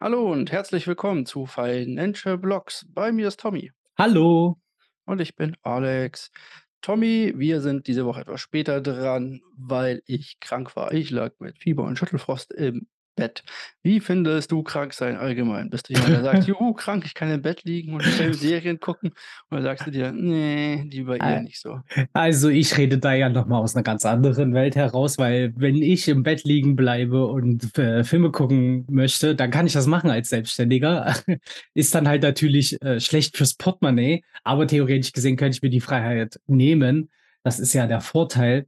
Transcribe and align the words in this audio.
Hallo 0.00 0.30
und 0.30 0.52
herzlich 0.52 0.86
willkommen 0.86 1.26
zu 1.26 1.46
Financial 1.46 2.38
Blocks. 2.38 2.86
Bei 2.88 3.10
mir 3.10 3.26
ist 3.26 3.40
Tommy. 3.40 3.72
Hallo. 3.96 4.56
Und 5.06 5.20
ich 5.20 5.34
bin 5.34 5.56
Alex. 5.62 6.30
Tommy, 6.82 7.32
wir 7.34 7.60
sind 7.60 7.88
diese 7.88 8.06
Woche 8.06 8.20
etwas 8.20 8.40
später 8.40 8.80
dran, 8.80 9.40
weil 9.56 10.00
ich 10.06 10.38
krank 10.38 10.76
war. 10.76 10.92
Ich 10.92 11.10
lag 11.10 11.32
mit 11.40 11.58
Fieber 11.58 11.82
und 11.82 11.98
Schüttelfrost 11.98 12.52
im 12.52 12.86
Bett. 13.18 13.42
Wie 13.82 14.00
findest 14.00 14.52
du 14.52 14.62
krank 14.62 14.94
sein 14.94 15.16
allgemein? 15.16 15.70
Bist 15.70 15.88
du 15.88 15.92
jemand, 15.94 16.14
der 16.14 16.22
sagt: 16.22 16.44
„Juhu, 16.46 16.72
krank, 16.72 17.04
ich 17.04 17.14
kann 17.14 17.30
im 17.30 17.42
Bett 17.42 17.64
liegen 17.64 17.94
und 17.94 18.04
schön 18.04 18.32
Serien 18.36 18.78
gucken“? 18.80 19.10
Oder 19.50 19.62
sagst 19.62 19.86
du 19.86 19.90
dir: 19.90 20.12
„Ne, 20.12 20.84
lieber 20.90 21.16
eher 21.16 21.24
Al 21.24 21.42
nicht 21.42 21.60
so?“ 21.60 21.80
also, 22.12 22.48
ich 22.48 22.76
rede 22.78 22.98
da 22.98 23.12
ja 23.14 23.28
noch 23.28 23.46
mal 23.46 23.58
aus 23.58 23.74
'ner 23.74 23.82
ganz 23.82 24.04
anderen 24.06 24.54
Welt 24.54 24.76
heraus, 24.76 25.18
weil 25.18 25.52
wenn 25.56 25.82
ich 25.82 26.08
im 26.08 26.22
Bett 26.22 26.44
liegen 26.44 26.76
bleibe 26.76 27.26
und, 27.26 27.76
äh, 27.78 28.04
Filme 28.04 28.30
gucken 28.30 28.86
möchte, 28.90 29.34
dann 29.34 29.50
kann 29.50 29.66
ich 29.66 29.72
das 29.72 29.86
machen 29.86 30.10
als 30.10 30.28
Selbstständiger. 30.28 31.14
Ist 31.74 31.94
dann 31.94 32.08
halt 32.08 32.22
natürlich, 32.22 32.80
äh, 32.82 33.00
schlecht 33.00 33.36
fürs 33.36 33.54
Portemonnaie, 33.54 34.22
aber 34.44 34.66
theoretisch 34.66 35.12
gesehen 35.12 35.36
könnte 35.36 35.56
ich 35.56 35.62
mir 35.62 35.70
die 35.70 35.80
Freiheit 35.80 36.38
nehmen. 36.46 37.10
Das 37.42 37.58
ist 37.60 37.72
ja 37.72 37.86
der 37.86 38.00
Vorteil 38.00 38.66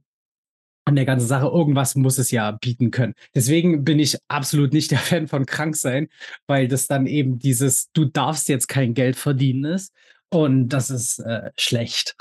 an 0.91 0.95
der 0.97 1.05
ganzen 1.05 1.27
Sache. 1.27 1.47
Irgendwas 1.47 1.95
muss 1.95 2.17
es 2.19 2.31
ja 2.31 2.51
bieten 2.51 2.91
können. 2.91 3.15
Deswegen 3.35 3.83
bin 3.85 3.99
ich 3.99 4.17
absolut 4.29 4.73
nicht 4.73 4.91
der 4.91 4.99
Fan 4.99 5.27
von 5.27 5.45
Kranksein, 5.47 6.09
weil 6.47 6.67
das 6.67 6.87
dann 6.87 7.07
eben 7.07 7.39
dieses 7.39 7.89
„Du 7.93 8.05
darfst 8.05 8.49
jetzt 8.49 8.67
kein 8.67 8.93
Geld 8.93 9.15
verdienen“ 9.17 9.65
ist 9.65 9.93
und 10.31 10.69
das 10.69 10.89
ist, 10.91 11.19
äh, 11.19 11.51
schlecht. 11.57 12.15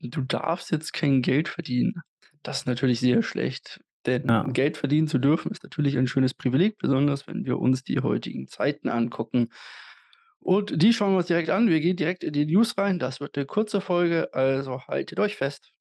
Du 0.00 0.20
darfst 0.22 0.70
jetzt 0.70 0.92
kein 0.92 1.22
Geld 1.22 1.48
verdienen. 1.48 1.94
Das 2.42 2.58
ist 2.60 2.66
natürlich 2.66 3.00
sehr 3.00 3.22
schlecht, 3.22 3.80
denn 4.04 4.28
Ja. 4.28 4.42
Geld 4.44 4.76
verdienen 4.76 5.08
zu 5.08 5.18
dürfen, 5.18 5.50
ist 5.50 5.62
natürlich 5.64 5.96
ein 5.98 6.06
schönes 6.06 6.34
Privileg, 6.34 6.76
besonders 6.78 7.26
wenn 7.26 7.44
wir 7.44 7.58
uns 7.58 7.82
die 7.82 8.00
heutigen 8.00 8.46
Zeiten 8.46 8.88
angucken. 8.88 9.48
Und 10.40 10.82
die 10.82 10.92
schauen 10.92 11.12
wir 11.14 11.18
uns 11.18 11.26
direkt 11.26 11.50
an. 11.50 11.68
Wir 11.68 11.80
gehen 11.80 11.96
direkt 11.96 12.24
in 12.24 12.32
die 12.32 12.46
News 12.46 12.76
rein. 12.78 12.98
Das 12.98 13.20
wird 13.20 13.36
'ne 13.36 13.46
kurze 13.46 13.80
Folge, 13.80 14.32
also 14.34 14.82
haltet 14.86 15.18
euch 15.20 15.36
fest. 15.36 15.72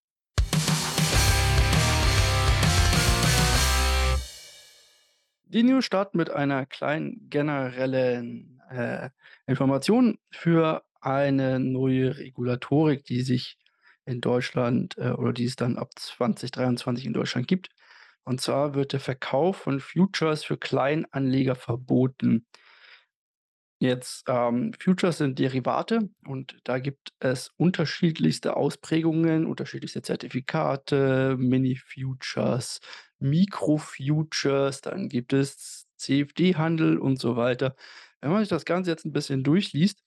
Die 5.47 5.63
News 5.63 5.85
starten 5.85 6.17
mit 6.17 6.29
einer 6.31 6.65
kleinen 6.65 7.29
generellen, 7.29 8.61
äh, 8.69 9.09
Information 9.45 10.17
für 10.31 10.83
eine 11.01 11.59
neue 11.59 12.17
Regulatorik, 12.17 13.05
die 13.05 13.21
sich 13.21 13.57
in 14.05 14.21
Deutschland, 14.21 14.97
äh 14.97 15.11
oder 15.11 15.33
die 15.33 15.45
es 15.45 15.55
dann 15.55 15.77
ab 15.77 15.91
2023 15.95 17.05
in 17.05 17.13
Deutschland 17.13 17.47
gibt. 17.47 17.69
Und 18.23 18.41
zwar 18.41 18.73
wird 18.73 18.93
der 18.93 18.99
Verkauf 18.99 19.57
von 19.57 19.79
Futures 19.79 20.43
für 20.43 20.57
Kleinanleger 20.57 21.55
verboten. 21.55 22.47
Jetzt, 23.85 24.23
ähm, 24.27 24.71
Futures 24.79 25.17
sind 25.19 25.39
Derivate 25.39 26.09
und 26.27 26.57
da 26.63 26.79
gibt 26.79 27.13
es 27.19 27.51
unterschiedlichste 27.57 28.55
Ausprägungen, 28.57 29.45
unterschiedlichste 29.45 30.01
Zertifikate, 30.01 31.35
Mini-Futures, 31.37 32.79
Mikro-Futures, 33.19 34.81
dann 34.81 35.09
gibt 35.09 35.33
es 35.33 35.87
CFD-Handel 35.97 36.97
und 36.97 37.19
so 37.19 37.35
weiter. 37.37 37.75
Wenn 38.21 38.31
man 38.31 38.39
sich 38.41 38.49
das 38.49 38.65
Ganze 38.65 38.91
jetzt 38.91 39.05
'n 39.05 39.13
bisschen 39.13 39.43
durchliest, 39.43 40.01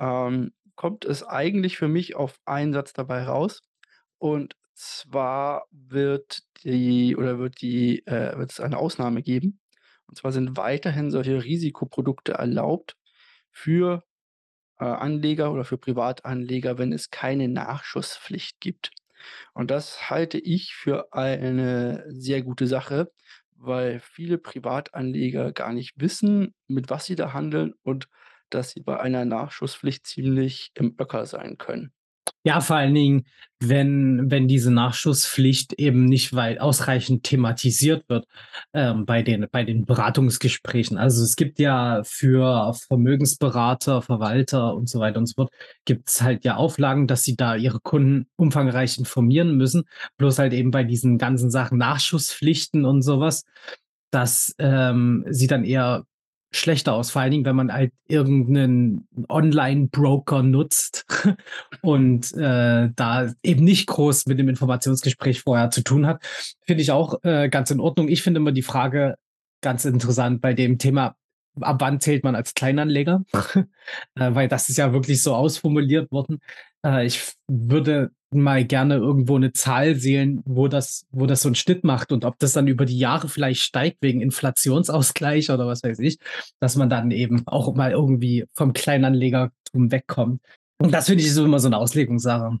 ähm, 0.00 0.52
kommt 0.76 1.04
es 1.04 1.24
eigentlich 1.24 1.76
für 1.78 1.88
mich 1.88 2.16
auf 2.16 2.38
einen 2.46 2.72
Satz 2.72 2.92
dabei 2.92 3.24
raus. 3.24 3.62
Und 4.18 4.56
zwar 4.74 5.66
wird 5.72 6.40
die 6.64 7.16
oder 7.16 7.38
wird 7.38 7.60
die 7.62 8.06
äh, 8.06 8.38
wird 8.38 8.52
es 8.52 8.60
eine 8.60 8.78
Ausnahme 8.78 9.22
geben. 9.22 9.60
Und 10.06 10.16
zwar 10.18 10.32
sind 10.32 10.56
weiterhin 10.56 11.10
solche 11.10 11.44
Risikoprodukte 11.44 12.32
erlaubt 12.34 12.96
für, 13.58 14.04
äh, 14.80 14.84
Anleger 14.84 15.52
oder 15.52 15.64
für 15.64 15.78
Privatanleger, 15.78 16.78
wenn 16.78 16.92
es 16.92 17.10
keine 17.10 17.48
Nachschusspflicht 17.48 18.60
gibt. 18.60 18.90
Und 19.54 19.70
das 19.70 20.10
halte 20.10 20.38
ich 20.38 20.74
für 20.74 21.12
eine 21.12 22.04
sehr 22.08 22.42
gute 22.42 22.66
Sache, 22.66 23.12
weil 23.56 24.00
viele 24.00 24.38
Privatanleger 24.38 25.52
gar 25.52 25.72
nicht 25.72 25.94
wissen, 26.00 26.54
mit 26.68 26.90
was 26.90 27.06
sie 27.06 27.16
da 27.16 27.32
handeln 27.32 27.74
und 27.82 28.08
dass 28.50 28.70
sie 28.70 28.80
bei 28.80 29.00
einer 29.00 29.24
Nachschusspflicht 29.24 30.06
ziemlich 30.06 30.70
im 30.74 30.96
Öcker 31.00 31.26
sein 31.26 31.58
können. 31.58 31.92
Ja, 32.44 32.60
vor 32.60 32.76
allen 32.76 32.94
Dingen, 32.94 33.24
wenn 33.60 34.30
wenn 34.30 34.46
diese 34.46 34.70
Nachschusspflicht 34.70 35.72
eben 35.74 36.04
nicht 36.04 36.34
wei 36.34 36.60
ausreichend 36.60 37.24
thematisiert 37.24 38.08
wird, 38.08 38.26
ähm, 38.72 39.04
bei 39.04 39.22
den 39.22 39.46
bei 39.50 39.64
den 39.64 39.84
Beratungsgesprächen. 39.84 40.96
Also, 40.96 41.24
es 41.24 41.34
gibt 41.34 41.58
ja 41.58 42.02
für 42.04 42.72
Vermögensberater, 42.86 44.00
Verwalter 44.02 44.74
und 44.76 44.88
so 44.88 45.00
weiter 45.00 45.18
und 45.18 45.26
so 45.26 45.34
fort 45.34 45.50
gibt's 45.84 46.22
halt 46.22 46.44
ja 46.44 46.56
Auflagen, 46.56 47.08
dass 47.08 47.24
sie 47.24 47.36
da 47.36 47.56
ihre 47.56 47.80
Kunden 47.80 48.26
umfangreich 48.36 48.96
informieren 48.98 49.56
müssen. 49.56 49.84
Bloß 50.18 50.38
halt 50.38 50.52
eben 50.52 50.70
bei 50.70 50.84
diesen 50.84 51.18
ganzen 51.18 51.50
Sachen 51.50 51.78
Nachschusspflichten 51.78 52.84
und 52.84 53.02
so 53.02 53.18
was, 53.20 53.44
das, 54.10 54.54
ähm, 54.58 55.24
sieht 55.28 55.50
dann 55.50 55.64
eher 55.64 56.04
schlechter 56.50 56.94
aus, 56.94 57.10
vor 57.10 57.22
allen 57.22 57.30
Dingen, 57.32 57.44
wenn 57.44 57.56
man 57.56 57.72
halt 57.72 57.92
irgend 58.08 58.48
'nen 58.48 59.06
Online-Broker 59.28 60.42
nutzt 60.42 61.06
und, 61.82 62.32
äh, 62.34 62.90
da 62.94 63.32
eben 63.42 63.64
nicht 63.64 63.86
groß 63.86 64.26
mit 64.26 64.38
dem 64.38 64.48
Informationsgespräch 64.48 65.42
vorher 65.42 65.70
zu 65.70 65.82
tun 65.82 66.06
hat. 66.06 66.22
Finde 66.66 66.82
ich 66.82 66.90
auch, 66.90 67.22
äh, 67.22 67.48
ganz 67.48 67.70
in 67.70 67.80
Ordnung. 67.80 68.08
Ich 68.08 68.22
finde 68.22 68.40
immer 68.40 68.52
die 68.52 68.62
Frage 68.62 69.16
ganz 69.60 69.84
interessant 69.84 70.40
bei 70.40 70.54
dem 70.54 70.78
Thema, 70.78 71.16
ab 71.60 71.76
wann 71.80 72.00
zählt 72.00 72.24
man 72.24 72.34
als 72.36 72.54
Kleinanleger? 72.54 73.24
Äh, 74.16 74.34
weil 74.34 74.48
das 74.48 74.68
ist 74.68 74.76
ja 74.76 74.92
wirklich 74.92 75.22
so 75.22 75.34
ausformuliert 75.34 76.10
worden. 76.12 76.40
Äh, 76.84 77.06
ich 77.06 77.32
würde 77.48 78.10
mal 78.32 78.64
gerne 78.64 78.96
irgendwo 78.96 79.38
'ne 79.38 79.52
Zahl 79.52 79.96
sehen, 79.96 80.42
wo 80.46 80.68
das 80.68 81.06
wo 81.10 81.26
das 81.26 81.42
so 81.42 81.48
'n 81.48 81.54
Schnitt 81.54 81.84
macht 81.84 82.12
und 82.12 82.24
ob 82.24 82.38
das 82.38 82.52
dann 82.52 82.68
über 82.68 82.84
die 82.86 82.98
Jahre 82.98 83.28
vielleicht 83.28 83.62
steigt 83.62 83.98
wegen 84.02 84.20
Inflationsausgleich 84.20 85.50
oder 85.50 85.66
was 85.66 85.82
weiß 85.82 85.98
ich, 86.00 86.18
dass 86.60 86.76
man 86.76 86.90
dann 86.90 87.10
eben 87.10 87.42
auch 87.46 87.74
mal 87.74 87.92
irgendwie 87.92 88.46
vom 88.54 88.72
Kleinanlegertum 88.74 89.90
wegkommt. 89.92 90.42
Und 90.80 90.92
das 90.94 91.06
finde 91.06 91.22
ich 91.24 91.28
ist 91.30 91.38
immer 91.38 91.60
so 91.60 91.68
'ne 91.68 91.78
Auslegungssache. 91.78 92.58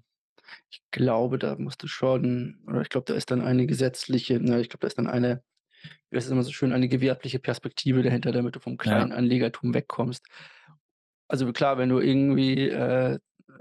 Ich 0.72 0.82
glaube, 0.90 1.38
da 1.38 1.56
musst 1.56 1.82
du 1.82 1.86
schon 1.86 2.58
oder 2.66 2.82
ich 2.82 2.90
glaube, 2.90 3.06
da 3.06 3.14
ist 3.14 3.30
dann 3.30 3.40
eine 3.40 3.66
gesetzliche 3.66 4.38
ne, 4.38 4.60
ich 4.60 4.68
glaube, 4.68 4.80
da 4.82 4.86
ist 4.88 4.98
dann 4.98 5.06
eine 5.06 5.42
das 6.12 6.28
immer 6.30 6.42
so 6.44 6.52
schön, 6.52 6.72
eine 6.72 6.88
gewerbliche 6.88 7.38
Perspektive 7.40 8.02
dahinter, 8.02 8.32
damit 8.32 8.56
du 8.56 8.60
vom. 8.60 8.78
Kleinanlegertum 8.78 9.74
wegkommst. 9.74 10.24
Also 11.30 11.52
klar, 11.52 11.76
wenn 11.76 11.90
du 11.90 12.00
irgendwie, 12.00 12.70
äh, 12.70 13.18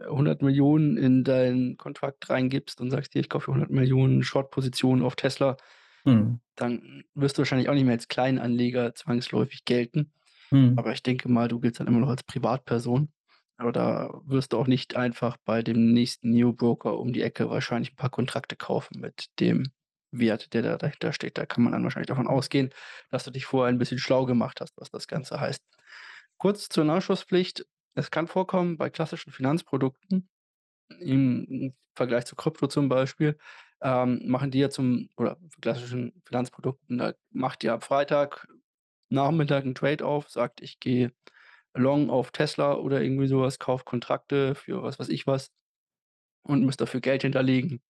100.000.000 0.10 0.98
in 0.98 1.24
deinen 1.24 1.78
Kontrakt 1.78 2.30
reingibst 2.30 2.82
und 2.82 2.92
sagst: 2.92 3.14
„Hier, 3.14 3.22
ich 3.22 3.30
kaufe 3.30 3.46
für 3.46 3.54
100.000.000 3.54 4.24
Short-Position 4.26 5.02
auf 5.04 5.16
Tesla“, 5.16 5.58
Mhm. 6.06 6.40
dann 6.56 7.04
wirst 7.14 7.38
du 7.38 7.42
wahrscheinlich 7.42 7.70
auch 7.70 7.74
nicht 7.74 7.84
mehr 7.86 7.94
als 7.94 8.08
Kleinanleger 8.08 8.96
zwangsläufig 8.96 9.66
gelten. 9.66 10.12
Mhm. 10.52 10.78
Aber 10.78 10.94
ich 10.94 11.04
denke 11.04 11.30
mal, 11.30 11.48
du 11.50 11.60
giltst 11.60 11.80
dann 11.80 11.88
immer 11.88 12.00
noch 12.00 12.10
als 12.10 12.24
Privatperson. 12.24 13.10
Aber 13.58 13.72
da 13.74 14.12
wirst 14.26 14.54
du 14.54 14.60
auch 14.60 14.68
nicht 14.68 14.96
einfach 14.98 15.38
bei 15.46 15.64
dem 15.64 15.94
nächsten 15.94 16.32
Neo-Broker 16.32 16.98
um 17.00 17.14
die 17.14 17.22
Ecke 17.24 17.50
wahrscheinlich 17.50 17.92
'n 17.94 17.96
paar 17.98 18.10
Kontrakte 18.12 18.56
kaufen 18.58 19.00
mit 19.02 19.28
dem 19.40 19.72
Wert, 20.12 20.54
der 20.54 20.62
da 20.64 20.78
dahinter 20.78 21.14
steht. 21.14 21.38
Da 21.40 21.46
kann 21.48 21.64
man 21.64 21.74
dann 21.74 21.84
wahrscheinlich 21.84 22.08
davon 22.08 22.28
ausgehen, 22.28 22.72
dass 23.12 23.26
du 23.26 23.32
dich 23.32 23.46
vorher 23.46 23.74
ein 23.74 23.80
bisschen 23.80 24.00
schlau 24.00 24.26
gemacht 24.26 24.62
hast, 24.62 24.74
was 24.78 24.92
das 24.92 25.08
Ganze 25.08 25.40
heißt. 25.42 25.62
Kurz 26.38 26.70
zur 26.70 26.86
Nachschusspflicht. 26.86 27.66
Es 27.98 28.12
kann 28.12 28.28
vorkommen 28.28 28.78
bei 28.78 28.92
klassischen 28.92 29.32
Finanzprodukten 29.32 30.30
im 31.00 31.74
Vergleich 31.96 32.26
zu 32.26 32.36
Krypto 32.36 32.68
zum 32.68 32.90
Beispiel, 32.90 33.38
ähm, 33.82 34.22
machen 34.26 34.52
die 34.52 34.60
ja 34.60 34.70
zum 34.70 35.10
oder 35.18 35.38
klassischen 35.62 36.14
Finanzprodukten, 36.26 36.98
da 37.00 37.14
macht 37.32 37.64
ihr 37.64 37.74
am 37.74 37.82
Freitagnachmittag 37.82 39.64
'n 39.66 39.76
Trade 39.76 40.06
auf, 40.06 40.30
sagt: 40.30 40.62
„Ich 40.62 40.80
gehe 40.80 41.14
long 41.76 42.10
auf 42.12 42.32
Tesla“ 42.32 42.76
oder 42.76 43.02
irgendwie 43.02 43.28
so 43.28 43.42
was, 43.42 43.60
kauft 43.60 43.86
Kontrakte 43.86 44.56
für 44.56 44.84
was 44.84 45.00
weiß 45.00 45.10
ich 45.10 45.28
was 45.28 45.52
und 46.44 46.66
müsst 46.66 46.82
dafür 46.82 47.02
Geld 47.02 47.24
hinterlegen. 47.24 47.82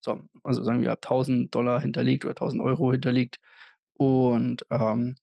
So, 0.00 0.22
also 0.44 0.62
sagen 0.64 0.80
wir, 0.80 0.88
ihr 0.88 0.92
habt 0.92 1.10
1.000 1.10 1.52
$ 1.54 1.80
hinterlegt 1.82 2.24
oder 2.26 2.34
1.000 2.36 2.62
€ 2.62 2.92
hinterlegt 2.92 3.38
und, 3.94 4.66
ähm, 4.70 5.16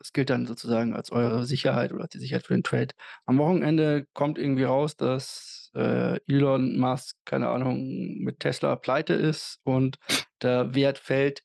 das 0.00 0.12
gilt 0.14 0.30
dann 0.30 0.46
sozusagen 0.46 0.94
als 0.96 1.12
eure 1.12 1.44
Sicherheit 1.46 1.92
oder 1.92 2.04
als 2.04 2.12
die 2.12 2.20
Sicherheit 2.20 2.46
für 2.46 2.54
den 2.54 2.64
Trade. 2.64 2.88
Am 3.26 3.38
Wochenende 3.38 4.06
kommt 4.14 4.38
irgendwie 4.38 4.64
raus, 4.64 4.96
dass, 4.96 5.70
äh, 5.76 6.20
Elon 6.28 6.78
Musk, 6.80 7.16
keine 7.26 7.50
Ahnung, 7.50 8.16
mit 8.20 8.40
Tesla 8.40 8.76
pleite 8.76 9.14
ist 9.14 9.60
und 9.64 9.98
der 10.42 10.74
Wert 10.76 10.98
fällt 10.98 11.42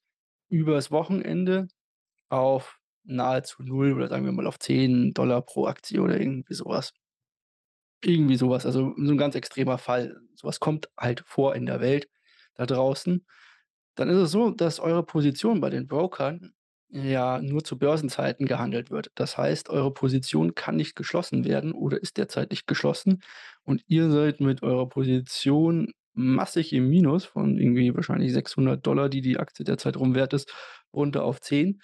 übers 0.49 0.91
Wochenende 0.91 1.67
auf 2.29 2.79
nahezu 3.05 3.63
0 3.63 3.93
oder 3.93 4.09
sagen 4.09 4.25
wir 4.25 4.33
mal 4.33 4.47
auf 4.47 4.59
10 4.59 5.13
$ 5.15 5.41
pro 5.41 5.67
Aktie 5.67 6.01
oder 6.01 6.19
irgendwie 6.19 6.53
so 6.55 6.65
was. 6.67 6.91
Irgendwie 8.03 8.35
so 8.35 8.49
was, 8.49 8.65
also 8.65 8.93
so 8.97 9.11
'n 9.11 9.17
ganz 9.17 9.35
extremer 9.35 9.77
Fall. 9.77 10.15
So 10.35 10.47
was 10.47 10.59
kommt 10.59 10.89
halt 10.97 11.23
vor 11.25 11.55
in 11.55 11.65
der 11.65 11.79
Welt 11.81 12.07
da 12.55 12.65
draußen. 12.65 13.25
Dann 13.95 14.09
ist 14.09 14.17
es 14.17 14.31
so, 14.31 14.51
dass 14.51 14.79
eure 14.81 15.03
Position 15.05 15.61
bei 15.61 15.69
den 15.71 15.87
Brokern 15.87 16.54
ja 16.95 17.41
nur 17.41 17.63
zu 17.63 17.77
Börsenzeiten 17.77 18.45
gehandelt 18.45 18.89
wird. 18.89 19.11
Das 19.15 19.37
heißt, 19.37 19.69
eure 19.69 19.93
Position 19.93 20.55
kann 20.55 20.77
nicht 20.77 20.95
geschlossen 20.95 21.43
werden 21.45 21.73
oder 21.73 22.01
ist 22.01 22.17
derzeit 22.17 22.51
nicht 22.51 22.67
geschlossen 22.67 23.21
und 23.63 23.83
ihr 23.87 24.09
seid 24.09 24.39
mit 24.39 24.63
eurer 24.63 24.87
Position 24.87 25.91
massig 26.13 26.71
im 26.73 26.89
Minus 26.89 27.25
von 27.25 27.57
irgendwie 27.57 27.93
wahrscheinlich 27.93 28.31
600 28.33 29.13
die 29.13 29.21
die 29.21 29.37
Aktie 29.37 29.65
derzeit 29.65 29.97
rum 29.97 30.15
wert 30.15 30.33
ist, 30.33 30.53
runter 30.93 31.23
auf 31.25 31.41
10 31.41 31.81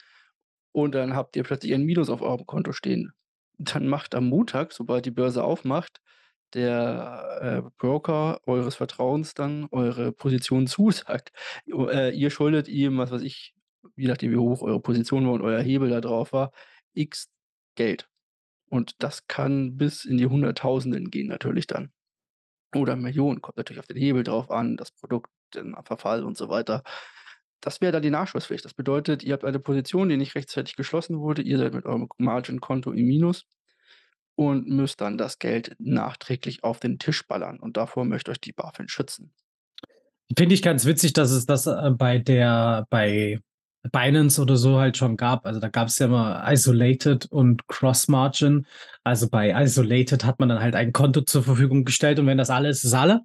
und 0.72 0.96
dann 0.96 1.16
habt 1.16 1.36
ihr 1.36 1.44
plötzlich 1.44 1.74
ein 1.74 1.84
Minus 1.84 2.10
auf 2.10 2.22
eurem 2.22 2.46
Konto 2.46 2.72
stehen. 2.72 3.12
Dann 3.58 3.88
macht 3.88 4.16
am 4.16 4.28
Montag, 4.28 4.72
sobald 4.74 5.06
die 5.06 5.12
Börse 5.12 5.44
aufmacht, 5.44 6.00
der, 6.54 7.64
äh, 7.66 7.70
Broker 7.78 8.40
eures 8.46 8.76
Vertrauens 8.76 9.34
dann 9.34 9.68
eure 9.72 10.12
Position 10.14 10.68
zu, 10.68 10.92
sagt, 10.92 11.32
jo 11.66 11.88
äh, 11.88 12.12
ihr 12.12 12.30
schuldet 12.30 12.68
ihm, 12.70 12.98
was 12.98 13.12
weiß 13.12 13.22
ich, 13.24 13.54
je 14.02 14.08
nachdem, 14.08 14.32
wie 14.32 14.38
hoch 14.38 14.62
eure 14.62 14.82
Position 14.82 15.26
war 15.26 15.34
und 15.34 15.42
euer 15.42 15.62
Hebel 15.62 15.90
da 15.90 16.02
drauf 16.02 16.34
war, 16.34 16.52
X 16.94 17.30
Geld. 17.76 18.10
Und 18.70 18.96
das 19.04 19.28
kann 19.28 19.78
bis 19.78 20.06
in 20.06 20.18
die 20.18 20.28
Hunderttausenden 20.28 21.12
gehen 21.12 21.28
natürlich 21.28 21.68
dann. 21.68 21.92
Oder 22.74 22.96
Millionen, 22.96 23.42
kommt 23.42 23.58
natürlich 23.58 23.80
auf 23.80 23.88
den 23.88 23.98
Hebel 23.98 24.24
drauf 24.24 24.50
an, 24.50 24.78
das 24.78 24.92
Produkt, 24.92 25.30
den 25.54 25.76
Verfall 25.84 26.24
und 26.24 26.38
so 26.38 26.50
weiter. 26.50 26.84
Das 27.60 27.82
wäre 27.82 27.92
dann 27.92 28.02
die 28.02 28.10
Nachschusspflicht. 28.10 28.66
Das 28.66 28.74
bedeutet, 28.74 29.24
ihr 29.24 29.34
habt 29.34 29.46
eine 29.46 29.60
Position, 29.60 30.10
die 30.10 30.18
nicht 30.18 30.36
rechtzeitig 30.36 30.76
geschlossen 30.76 31.20
wurde. 31.20 31.42
Ihr 31.42 31.58
seid 31.58 31.74
mit 31.74 31.86
eurem 31.86 32.08
Margin-Konto 32.18 32.92
im 32.92 33.06
Minus 33.06 33.46
und 34.36 34.68
müsst 34.68 35.02
dann 35.02 35.18
das 35.18 35.38
Geld 35.38 35.76
nachträglich 35.78 36.64
auf 36.64 36.80
den 36.80 36.98
Tisch 36.98 37.28
ballern 37.28 37.60
und 37.60 37.78
davor 37.78 38.06
möchte 38.06 38.32
euch 38.32 38.40
die 38.40 38.54
BaFin 38.54 38.88
schützen. 38.88 39.34
Finde 40.38 40.56
ich 40.56 40.62
ganz 40.62 40.86
witzig, 40.86 41.14
dass 41.14 41.32
es 41.32 41.46
das, 41.46 41.68
äh, 41.68 41.92
bei 41.92 42.18
der 42.18 42.88
bei 42.90 43.40
Binance 43.92 44.42
oder 44.42 44.58
so 44.58 44.80
halt 44.80 44.98
schon 44.98 45.18
gab. 45.18 45.46
Also, 45.46 45.60
da 45.60 45.70
gab's 45.70 46.00
ja 46.00 46.06
immer 46.08 46.44
Isolated 46.48 47.26
und 47.28 47.68
Cross 47.68 48.08
Margin. 48.08 48.66
Also, 49.04 49.30
bei 49.30 49.52
Isolated 49.52 50.24
hat 50.26 50.40
man 50.40 50.50
dann 50.50 50.60
halt 50.60 50.76
ein 50.76 50.94
Konto 50.94 51.22
zur 51.22 51.44
Verfügung 51.44 51.86
gestellt 51.86 52.20
und 52.20 52.28
wenn 52.28 52.38
das 52.38 52.50
alle 52.50 52.70
ist, 52.70 52.84
ist 52.84 52.94
alle. 52.94 53.22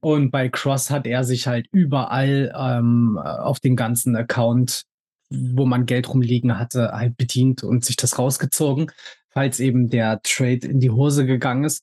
Und 0.00 0.30
bei 0.30 0.48
Cross 0.48 0.90
hat 0.90 1.06
er 1.06 1.24
sich 1.24 1.46
halt 1.46 1.68
überall, 1.72 2.52
ähm, 2.56 3.18
äh, 3.22 3.28
auf 3.28 3.60
den 3.60 3.76
ganzen 3.76 4.16
Account, 4.16 4.84
wo 5.30 5.66
man 5.66 5.86
Geld 5.86 6.08
rumliegen 6.08 6.58
hatte, 6.58 6.92
halt 6.92 7.16
bedient 7.16 7.62
und 7.62 7.84
sich 7.84 7.96
das 7.96 8.18
rausgezogen, 8.18 8.90
falls 9.30 9.60
eben 9.60 9.88
der 9.88 10.20
Trade 10.22 10.66
in 10.66 10.80
die 10.80 10.90
Hose 10.90 11.26
gegangen 11.26 11.64
ist. 11.64 11.82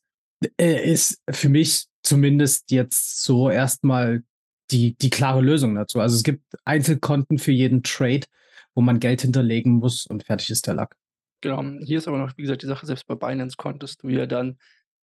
Äh, 0.58 0.92
ist 0.92 1.22
für 1.30 1.50
mich 1.50 1.86
zumindest 2.04 2.72
jetzt 2.72 3.24
so 3.24 3.50
erst 3.50 3.84
mal 3.84 4.24
die, 4.74 4.96
die 4.98 5.10
klare 5.10 5.42
Lösung 5.42 5.76
dazu. 5.76 6.00
Also 6.00 6.16
es 6.16 6.24
gibt 6.24 6.44
Einzelkonten 6.66 7.38
für 7.38 7.52
jeden 7.52 7.84
Trade, 7.84 8.26
wo 8.74 8.82
man 8.82 9.00
Geld 9.00 9.22
hinterlegen 9.22 9.74
muss 9.74 10.06
und 10.06 10.24
fertig 10.24 10.50
ist 10.50 10.68
der 10.68 10.74
Lack. 10.74 10.96
Genau. 11.42 11.64
Hier 11.84 11.98
ist 11.98 12.08
aber 12.08 12.18
noch, 12.18 12.36
wie 12.38 12.42
gesagt, 12.42 12.64
die 12.64 12.68
Sache, 12.68 12.86
selbst 12.86 13.06
bei 13.06 13.16
Binance 13.16 13.56
konntest 13.58 14.04
du 14.04 14.10
ja 14.10 14.26
dann 14.26 14.58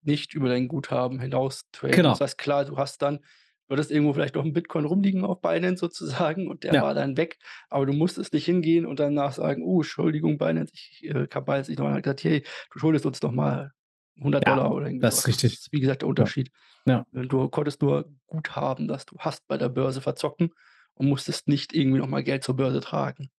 nicht 0.02 0.34
über 0.34 0.50
dein 0.50 0.68
Guthaben 0.68 1.20
hinaus 1.20 1.64
traden. 1.72 1.96
Genau. 1.96 2.10
Das 2.10 2.22
heißt, 2.22 2.38
klar, 2.38 2.66
du 2.66 2.78
hast 2.78 3.02
dann, 3.02 3.20
würdest 3.68 3.92
irgendwo 3.92 4.14
vielleicht 4.14 4.36
noch 4.36 4.44
ein 4.44 4.52
Bitcoin 4.52 4.86
rumliegen 4.86 5.24
auf 5.24 5.42
Binance 5.42 5.80
sozusagen 5.80 6.50
und 6.50 6.64
der 6.64 6.74
ja. 6.74 6.82
war 6.82 6.94
dann 6.94 7.16
weg, 7.18 7.38
aber 7.70 7.86
du 7.86 7.94
musstest 7.94 8.34
nicht 8.34 8.46
hingehen 8.46 8.86
und 8.86 9.00
danach 9.00 9.32
sagen, 9.32 9.64
oh, 9.64 9.82
Entschuldigung, 9.82 10.38
Binance, 10.38 10.74
ich 10.74 11.04
äh, 11.06 11.28
kann 11.28 11.46
Binance 11.46 11.72
nicht 11.72 11.80
nochmal 11.80 12.02
gesagt, 12.02 12.24
hey, 12.24 12.44
du 12.72 12.80
schuldest 12.80 13.06
uns 13.06 13.20
doch 13.20 13.32
mal 13.32 13.72
100 14.18 14.46
ja, 14.46 14.56
Dollar 14.56 14.72
oder 14.72 14.88
irgendwie. 14.88 15.02
Das 15.02 15.20
ist 15.20 15.28
richtig. 15.28 15.54
Das 15.54 15.60
ist, 15.62 15.72
wie 15.72 15.80
gesagt, 15.80 16.02
der 16.02 16.10
Unterschied. 16.10 16.52
Ja. 16.86 17.06
Du 17.12 17.48
konntest 17.50 17.82
nur 17.82 18.14
Guthaben, 18.28 18.88
das 18.88 19.06
du 19.06 19.18
hast 19.20 19.48
bei 19.48 19.58
der 19.58 19.70
Börse 19.70 20.02
verzocken 20.02 20.54
und 20.94 21.08
musstest 21.08 21.48
nicht 21.48 21.74
irgendwie 21.74 22.00
nochmal 22.00 22.24
Geld 22.24 22.44
zur 22.44 22.56
Börse 22.56 22.80
tragen. 22.80 23.32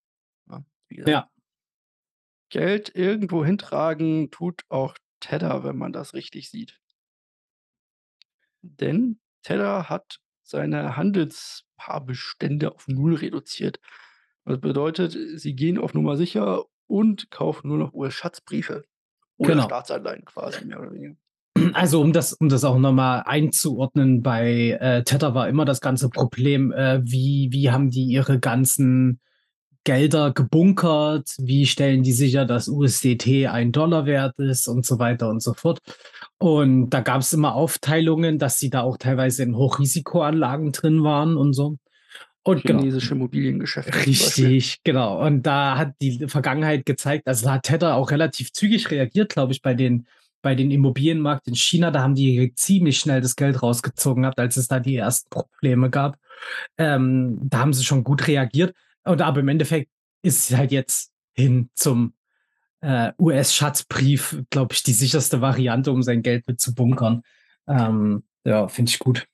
Ja, 0.91 1.07
ja. 1.07 1.31
Geld 2.51 2.95
irgendwo 2.95 3.45
hintragen 3.45 4.31
tut 4.31 4.63
auch 4.69 4.95
Tether, 5.21 5.65
wenn 5.65 5.77
man 5.77 5.93
das 5.93 6.15
richtig 6.15 6.51
sieht. 6.51 6.79
Denn 8.63 9.19
Tether 9.43 9.89
hat 9.89 10.21
seine 10.43 10.97
Handelspaarbestände 10.97 12.73
auf 12.73 12.87
Null 12.87 13.15
reduziert. 13.15 13.81
Das 14.45 14.61
bedeutet, 14.61 15.17
sie 15.41 15.57
gehen 15.57 15.79
auf 15.79 15.95
Nummer 15.95 16.17
sicher 16.17 16.65
und 16.87 17.31
kaufen 17.31 17.69
nur 17.69 17.79
noch 17.79 17.95
US-Schatzbriefe 17.95 18.85
oder 19.39 19.51
Genau. 19.55 19.65
Staatsanleihen 19.65 20.25
quasi 20.25 20.65
mehr 20.65 20.81
oder 20.81 20.93
weniger. 20.93 21.15
Also, 21.73 22.01
um 22.01 22.13
das 22.13 22.33
um 22.35 22.49
das 22.49 22.65
auch 22.65 22.79
noch 22.79 22.93
mal 22.93 23.21
einzuordnen, 23.21 24.23
bei, 24.23 24.77
äh, 24.81 25.05
Tether 25.05 25.35
war 25.35 25.49
immer 25.49 25.65
das 25.65 25.81
ganze 25.81 26.09
Problem, 26.11 26.73
äh, 26.73 27.01
wie 27.05 27.49
wie 27.53 27.71
haben 27.71 27.91
die 27.91 28.05
ihre 28.07 28.41
ganzen 28.41 29.21
Gelder 29.85 30.33
gebunkert? 30.33 31.31
Wie 31.39 31.67
stellen 31.67 32.03
die 32.03 32.13
sicher, 32.13 32.45
dass 32.47 32.69
USDT 32.69 33.47
1 33.49 33.73
$ 33.73 34.07
wert 34.07 34.39
ist 34.39 34.67
und 34.67 34.85
so 34.87 34.99
weiter 34.99 35.29
und 35.29 35.43
so 35.43 35.55
fort. 35.55 35.79
Und 36.39 36.91
da 36.91 37.01
gab's 37.01 37.33
immer 37.33 37.55
Aufteilungen, 37.55 38.39
dass 38.39 38.59
sie 38.59 38.71
da 38.71 38.83
auch 38.83 38.97
teilweise 38.99 39.43
in 39.45 39.57
Hochrisikoanlagen 39.57 40.73
drin 40.73 41.05
waren 41.05 41.37
und 41.37 41.53
so. 41.53 41.77
Und 42.45 42.63
genau. 42.63 42.81
Chinesische 42.81 43.15
Immobiliengeschäfte. 43.15 44.07
Richtig, 44.07 44.81
genau. 44.85 45.25
Und 45.25 45.45
da 45.45 45.79
hat 45.79 45.95
die 46.01 46.29
Vergangenheit 46.29 46.85
gezeigt 46.85 47.27
also, 47.27 47.47
da 47.47 47.55
hat 47.55 47.65
Tether 47.65 47.97
auch 47.97 48.11
relativ 48.11 48.53
zügig 48.53 48.91
reagiert, 48.91 49.33
glaube 49.33 49.53
ich, 49.53 49.63
bei 49.63 49.75
den 49.75 50.07
bei 50.43 50.55
den 50.55 50.71
Immobilienmarkt 50.71 51.49
in 51.49 51.57
China. 51.57 51.91
Da 51.91 52.03
haben 52.03 52.15
die 52.15 52.53
ziemlich 52.55 52.99
schnell 52.99 53.23
das 53.23 53.35
Geld 53.35 53.63
rausgezogen 53.63 54.23
gehabt, 54.25 54.39
als 54.39 54.59
es 54.59 54.69
da 54.69 54.79
die 54.79 54.97
ersten 54.97 55.31
Probleme 55.31 55.89
gab. 55.89 56.19
Ähm, 56.77 57.39
da 57.43 57.61
haben 57.61 57.73
sie 57.73 57.83
schon 57.83 58.05
gut 58.05 58.29
reagiert. 58.29 58.77
Und 59.05 59.23
aber 59.23 59.41
im 59.41 59.49
Endeffekt 59.49 59.91
ist 60.23 60.55
halt 60.55 60.71
jetzt 60.71 61.13
hin 61.33 61.71
zum, 61.75 62.13
äh, 62.83 63.13
US-Schatzbrief, 63.19 64.43
glaube 64.51 64.75
ich, 64.75 64.83
die 64.83 64.93
sicherste 64.93 65.41
Variante, 65.41 65.91
um 65.91 66.03
sein 66.03 66.23
Geld 66.23 66.47
mit 66.47 66.61
zu 66.61 66.75
bunkern. 66.75 67.23
Ähm, 67.67 68.25
ja, 68.45 68.69
finde 68.69 68.91
ich 68.91 68.99
gut. 68.99 69.27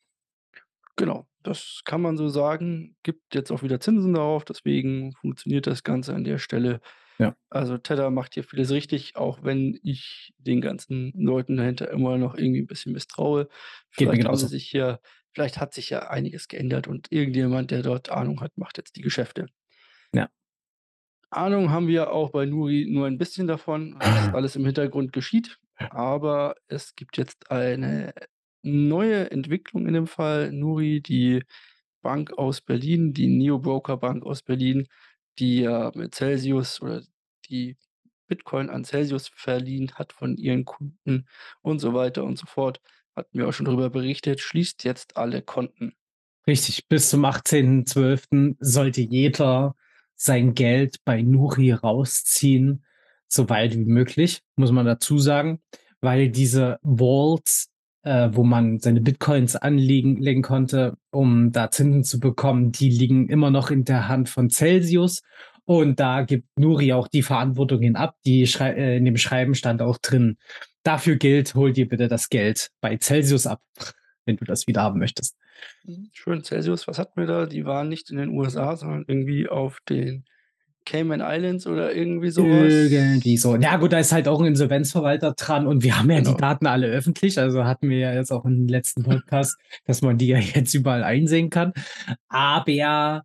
Genau, 0.94 1.26
das 1.42 1.82
kann 1.84 2.00
man 2.02 2.16
so 2.16 2.28
sagen. 2.28 2.96
Gibt 3.02 3.34
jetzt 3.34 3.50
auch 3.52 3.62
wieder 3.62 3.80
Zinsen 3.80 4.14
darauf, 4.14 4.44
deswegen 4.44 5.12
funktioniert 5.14 5.66
das 5.66 5.82
Ganze 5.84 6.14
an 6.14 6.24
der 6.24 6.38
Stelle. 6.38 6.80
Ja. 7.18 7.36
Also, 7.50 7.76
Tether 7.78 8.10
macht 8.10 8.34
hier 8.34 8.44
vieles 8.44 8.70
richtig, 8.70 9.16
auch 9.16 9.42
wenn 9.42 9.78
ich 9.82 10.32
den 10.38 10.60
ganzen 10.60 11.12
Leuten 11.14 11.56
dahinter 11.56 11.90
immer 11.90 12.16
noch 12.18 12.34
irgendwie 12.36 12.60
'n 12.60 12.66
bisschen 12.66 12.92
misstraue. 12.92 13.48
Vielleicht 13.90 14.24
haben 14.24 14.36
sie 14.36 14.48
sich 14.48 14.66
hier 14.68 15.00
vielleicht 15.32 15.58
hat 15.60 15.74
sich 15.74 15.90
ja 15.90 16.08
einiges 16.10 16.48
geändert 16.48 16.88
und 16.88 17.12
irgendjemand, 17.12 17.70
der 17.70 17.82
dort 17.82 18.10
Ahnung 18.10 18.40
hat, 18.40 18.56
macht 18.58 18.78
jetzt 18.78 18.96
die 18.96 19.00
Geschäfte. 19.02 19.46
Ja. 20.14 20.28
Ahnung 21.30 21.70
haben 21.70 21.86
wir 21.86 22.12
auch 22.12 22.30
bei 22.30 22.44
Nuri 22.46 22.86
nur 22.90 23.06
ein 23.06 23.18
bisschen 23.18 23.46
davon, 23.46 23.96
was 24.00 24.00
alles 24.34 24.56
im 24.56 24.64
Hintergrund 24.66 25.12
geschieht, 25.12 25.58
aber 25.76 26.56
es 26.68 26.96
gibt 26.96 27.16
jetzt 27.16 27.50
eine 27.50 28.12
neue 28.62 29.30
Entwicklung 29.30 29.86
in 29.86 29.94
dem 29.94 30.06
Fall. 30.06 30.52
Nuri, 30.52 31.00
die 31.00 31.42
Bank 32.02 32.32
aus 32.38 32.60
Berlin, 32.60 33.12
die 33.12 33.26
Neo-Broker 33.26 33.96
Bank 33.96 34.24
aus 34.24 34.42
Berlin, 34.42 34.86
die 35.38 35.60
ja 35.60 35.92
mit 35.94 36.14
Celsius 36.14 36.80
oder 36.80 37.02
die 37.48 37.76
Bitcoin 38.26 38.70
an 38.70 38.84
Celsius 38.84 39.28
verliehen 39.28 39.92
hat 39.94 40.12
von 40.12 40.36
ihren 40.36 40.64
Kunden 40.64 41.26
und 41.62 41.80
so 41.80 41.94
weiter 41.94 42.24
und 42.24 42.38
so 42.38 42.46
fort, 42.46 42.80
hatten 43.16 43.38
wir 43.38 43.48
auch 43.48 43.52
schon 43.52 43.66
drüber 43.66 43.90
berichtet, 43.90 44.40
schließt 44.40 44.84
jetzt 44.84 45.16
alle 45.16 45.42
Konten. 45.42 45.94
Richtig, 46.46 46.88
bis 46.88 47.10
zum 47.10 47.24
18.12. 47.24 48.56
sollte 48.60 49.00
jeder 49.02 49.74
sein 50.14 50.54
Geld 50.54 51.04
bei 51.04 51.22
Nuri 51.22 51.72
rausziehen, 51.72 52.84
so 53.26 53.48
weit 53.48 53.74
wie 53.74 53.84
möglich, 53.84 54.42
muss 54.56 54.70
man 54.70 54.86
dazu 54.86 55.18
sagen, 55.18 55.60
weil 56.00 56.30
diese 56.30 56.78
Vaults, 56.82 57.70
äh, 58.02 58.30
wo 58.32 58.44
man 58.44 58.78
seine 58.78 59.00
Bitcoins 59.00 59.56
anlegen 59.56 60.16
legen 60.16 60.42
konnte, 60.42 60.96
um 61.10 61.52
da 61.52 61.70
Zinsen 61.70 62.04
zu 62.04 62.20
bekommen, 62.20 62.72
die 62.72 62.90
liegen 62.90 63.28
immer 63.28 63.50
noch 63.50 63.70
in 63.70 63.84
der 63.84 64.08
Hand 64.08 64.28
von 64.28 64.50
Celsius. 64.50 65.22
Und 65.64 66.00
da 66.00 66.22
gibt 66.22 66.48
Nuri 66.58 66.92
auch 66.92 67.08
die 67.08 67.22
Verantwortung 67.22 67.80
hin 67.80 67.96
ab. 67.96 68.16
Die 68.24 68.46
schrei 68.46 68.72
äh, 68.72 68.96
in 68.96 69.04
dem 69.04 69.16
Schreiben 69.16 69.54
stand 69.54 69.82
auch 69.82 69.98
drin: 69.98 70.36
„Dafür 70.82 71.16
gilt, 71.16 71.54
hol 71.54 71.72
dir 71.72 71.88
bitte 71.88 72.08
das 72.08 72.28
Geld 72.28 72.70
bei 72.80 72.96
Celsius 72.96 73.46
ab, 73.46 73.60
wenn 74.24 74.36
du 74.36 74.44
das 74.44 74.66
wieder 74.66 74.82
haben 74.82 74.98
möchtest.“ 74.98 75.36
Mhm, 75.84 76.08
schön. 76.12 76.42
Celsius, 76.42 76.88
was 76.88 76.98
hatten 76.98 77.20
wir 77.20 77.26
da? 77.26 77.46
Die 77.46 77.64
waren 77.66 77.88
nicht 77.88 78.10
in 78.10 78.16
den 78.16 78.30
USA, 78.30 78.76
sondern 78.76 79.04
irgendwie 79.06 79.48
auf 79.48 79.78
den 79.88 80.24
Cayman 80.90 81.20
Islands 81.22 81.66
oder 81.66 81.94
irgendwie 81.94 82.30
so 82.30 82.44
Irgendwie 82.44 83.36
so. 83.36 83.56
Ja 83.56 83.76
gut, 83.76 83.92
da 83.92 83.98
ist 84.00 84.12
halt 84.12 84.26
auch 84.28 84.40
'n 84.40 84.46
Insolvenzverwalter 84.46 85.32
dran 85.34 85.66
und 85.66 85.82
wir 85.84 85.98
haben 85.98 86.10
ja 86.10 86.18
die 86.18 86.24
Genau. 86.24 86.36
Daten 86.38 86.66
alle 86.66 86.88
öffentlich. 86.88 87.38
Also, 87.38 87.64
hatten 87.64 87.88
wir 87.88 87.98
ja 87.98 88.12
jetzt 88.12 88.32
auch 88.32 88.44
im 88.44 88.66
letzten 88.68 89.02
Podcast, 89.04 89.56
dass 89.86 90.02
man 90.02 90.18
die 90.18 90.28
ja 90.28 90.38
jetzt 90.38 90.74
überall 90.74 91.04
einsehen 91.04 91.50
kann. 91.50 91.72
Aber, 92.28 93.22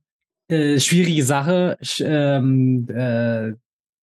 äh, 0.49 0.79
schwierige 0.79 1.23
Sache, 1.23 1.77
sch 1.81 2.01
ähm, 2.05 2.87
äh, 2.89 3.53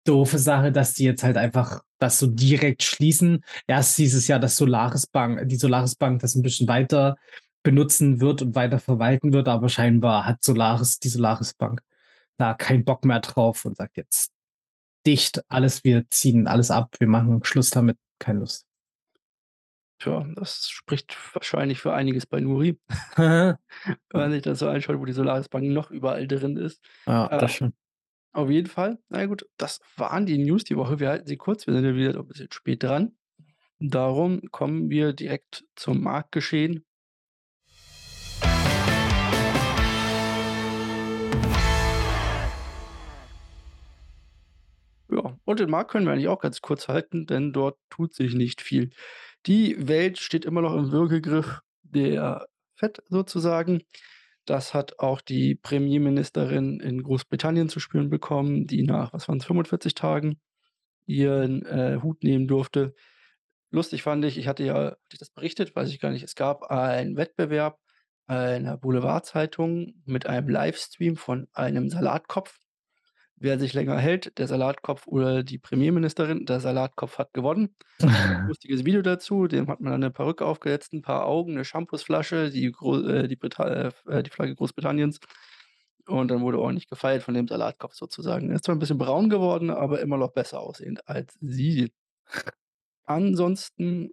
doofe 0.07 0.39
Sache, 0.39 0.73
dass 0.73 0.95
die 0.95 1.05
jetzt 1.05 1.23
halt 1.25 1.37
einfach 1.37 1.83
das 2.01 2.19
so 2.19 2.27
direkt 2.29 2.83
schließen. 2.85 3.45
Erst 3.67 3.97
hieß 3.97 4.15
es 4.17 4.29
ja, 4.29 4.39
dass 4.39 4.57
Solaris 4.57 5.07
Bank 5.07 5.49
die 5.49 5.57
Solaris 5.57 5.95
Bank 5.97 6.21
das 6.23 6.37
'n 6.37 6.43
bisschen 6.43 6.69
weiter 6.69 7.17
benutzen 7.65 8.21
wird 8.21 8.43
und 8.43 8.55
weiter 8.57 8.79
verwalten 8.79 9.33
wird, 9.35 9.49
aber 9.49 9.69
scheinbar 9.69 10.27
hat 10.27 10.43
Solaris 10.45 10.99
die 11.01 11.09
Solaris 11.11 11.55
Bank 11.55 11.83
da 12.41 12.55
keinen 12.55 12.85
Bock 12.85 13.05
mehr 13.05 13.21
drauf 13.21 13.65
und 13.65 13.77
sagt 13.77 13.97
jetzt 13.97 14.33
dicht, 15.07 15.43
alles, 15.49 15.85
wir 15.85 16.09
ziehen 16.11 16.47
alles 16.47 16.71
ab, 16.71 16.95
wir 16.99 17.09
machen 17.09 17.43
Schluss 17.45 17.71
damit, 17.71 17.97
keine 18.19 18.41
Lust. 18.41 18.67
Tja, 19.99 20.27
das 20.35 20.69
spricht 20.71 21.17
wahrscheinlich 21.35 21.79
für 21.81 21.93
einiges 21.93 22.27
bei 22.27 22.41
Nuri. 22.41 22.79
Wenn 23.17 23.57
man 24.13 24.31
sich 24.33 24.43
das 24.43 24.59
so 24.59 24.69
anschaut, 24.69 24.99
wo 24.99 25.05
die 25.05 25.13
Solaris 25.13 25.49
Bank 25.51 25.67
noch 25.67 25.91
überall 25.91 26.27
drin 26.27 26.57
ist. 26.57 26.83
Ja, 27.07 27.27
Äh, 27.27 27.39
das 27.39 27.53
schon. 27.55 27.75
auf 28.33 28.49
jeden 28.49 28.67
Fall. 28.69 28.99
Na 29.11 29.27
gut, 29.27 29.47
das 29.59 29.81
waren 29.97 30.25
die 30.25 30.39
News 30.39 30.65
die 30.65 30.77
Woche. 30.77 31.01
Wir 31.01 31.11
halten 31.11 31.27
sie 31.27 31.37
kurz. 31.37 31.67
Wir 31.67 31.75
sind 31.75 31.85
ja 31.85 31.95
wieder 31.95 32.19
'n 32.19 32.27
bisschen 32.27 32.51
spät 32.51 32.83
dran. 32.83 33.15
Darum 33.79 34.41
kommen 34.51 34.89
wir 34.91 35.13
direkt 35.13 35.65
zum 35.77 36.01
Marktgeschehen. 36.03 36.85
Ja, 45.11 45.37
und 45.45 45.61
den 45.61 45.71
Markt 45.71 45.91
können 45.91 46.07
wir 46.07 46.13
eigentlich 46.13 46.29
auch 46.29 46.41
ganz 46.41 46.61
kurz 46.61 46.89
halten, 46.89 47.27
denn 47.27 47.53
dort 47.53 47.79
tut 47.91 48.15
sich 48.15 48.35
nicht 48.35 48.61
viel. 48.61 48.91
Die 49.47 49.89
Welt 49.89 50.19
steht 50.19 50.45
immer 50.45 50.63
noch 50.63 50.75
im 50.75 50.93
Würgegriff 50.93 51.61
der 51.83 52.47
FED 52.77 53.03
sozusagen. 53.09 53.83
Das 54.47 54.75
hat 54.75 54.99
auch 54.99 55.21
die 55.21 55.55
Premierministerin 55.55 56.81
in 56.81 57.03
Großbritannien 57.03 57.69
zu 57.69 57.81
spüren 57.81 58.11
bekommen, 58.11 58.67
die 58.67 58.83
nach, 58.83 59.13
was 59.13 59.29
waren's, 59.29 59.45
45 59.45 59.95
Tagen 59.95 60.41
ihren, 61.07 61.65
äh, 61.67 61.99
Hut 62.03 62.23
nehmen 62.23 62.47
durfte. 62.47 62.95
Lustig 63.71 64.03
fand 64.03 64.25
ich, 64.25 64.39
ich 64.39 64.49
hatte 64.49 64.65
ja 64.65 64.75
hatte 64.75 64.99
ich 65.13 65.19
das 65.19 65.31
berichtet? 65.31 65.75
Weiß 65.77 65.89
ich 65.91 66.01
gar 66.01 66.11
nicht. 66.11 66.23
Es 66.23 66.35
gab 66.35 66.65
einen 66.65 67.17
Wettbewerb 67.17 67.79
einer 68.27 68.77
Boulevardzeitung 68.77 69.95
mit 70.05 70.27
einem 70.27 70.49
Livestream 70.49 71.17
von 71.17 71.49
einem 71.53 71.89
Salatkopf. 71.89 72.59
Wer 73.43 73.59
sich 73.59 73.73
länger 73.73 73.97
hält, 73.97 74.37
der 74.39 74.47
Salatkopf 74.49 75.07
oder 75.07 75.43
die 75.43 75.57
Premierministerin. 75.57 76.45
Der 76.45 76.61
Salatkopf 76.61 77.17
hat 77.17 77.33
gewonnen. 77.33 77.75
Lustiges 78.47 78.85
Video 78.85 79.01
dazu, 79.03 79.47
dem 79.47 79.69
hat 79.69 79.81
man 79.81 79.93
dann 79.93 80.01
'ne 80.01 80.11
Perücke 80.11 80.45
aufgesetzt, 80.45 80.93
'n 80.93 81.03
paar 81.03 81.25
Augen, 81.27 81.55
'ne 81.55 81.65
Shampoosflasche, 81.65 82.51
die 82.51 82.71
Gro 82.73 82.99
äh, 83.01 83.29
die 83.29 83.39
äh, 83.61 83.91
äh, 84.09 84.23
die 84.23 84.31
Flagge 84.31 84.55
Großbritanniens. 84.57 85.21
Und 86.09 86.29
dann 86.31 86.43
wurde 86.43 86.59
ordentlich 86.61 86.89
gefeiert 86.89 87.23
von 87.23 87.35
dem 87.35 87.49
Salatkopf 87.49 87.95
sozusagen. 87.95 88.51
Er 88.51 88.57
ist 88.57 88.65
zwar 88.67 88.77
'n 88.77 88.81
bisschen 88.81 88.99
braun 88.99 89.31
geworden, 89.31 89.71
aber 89.71 90.01
immer 90.03 90.19
noch 90.19 90.33
besser 90.33 90.61
aussehend 90.61 91.09
als 91.09 91.39
sie. 91.41 91.93
Ansonsten 93.07 94.11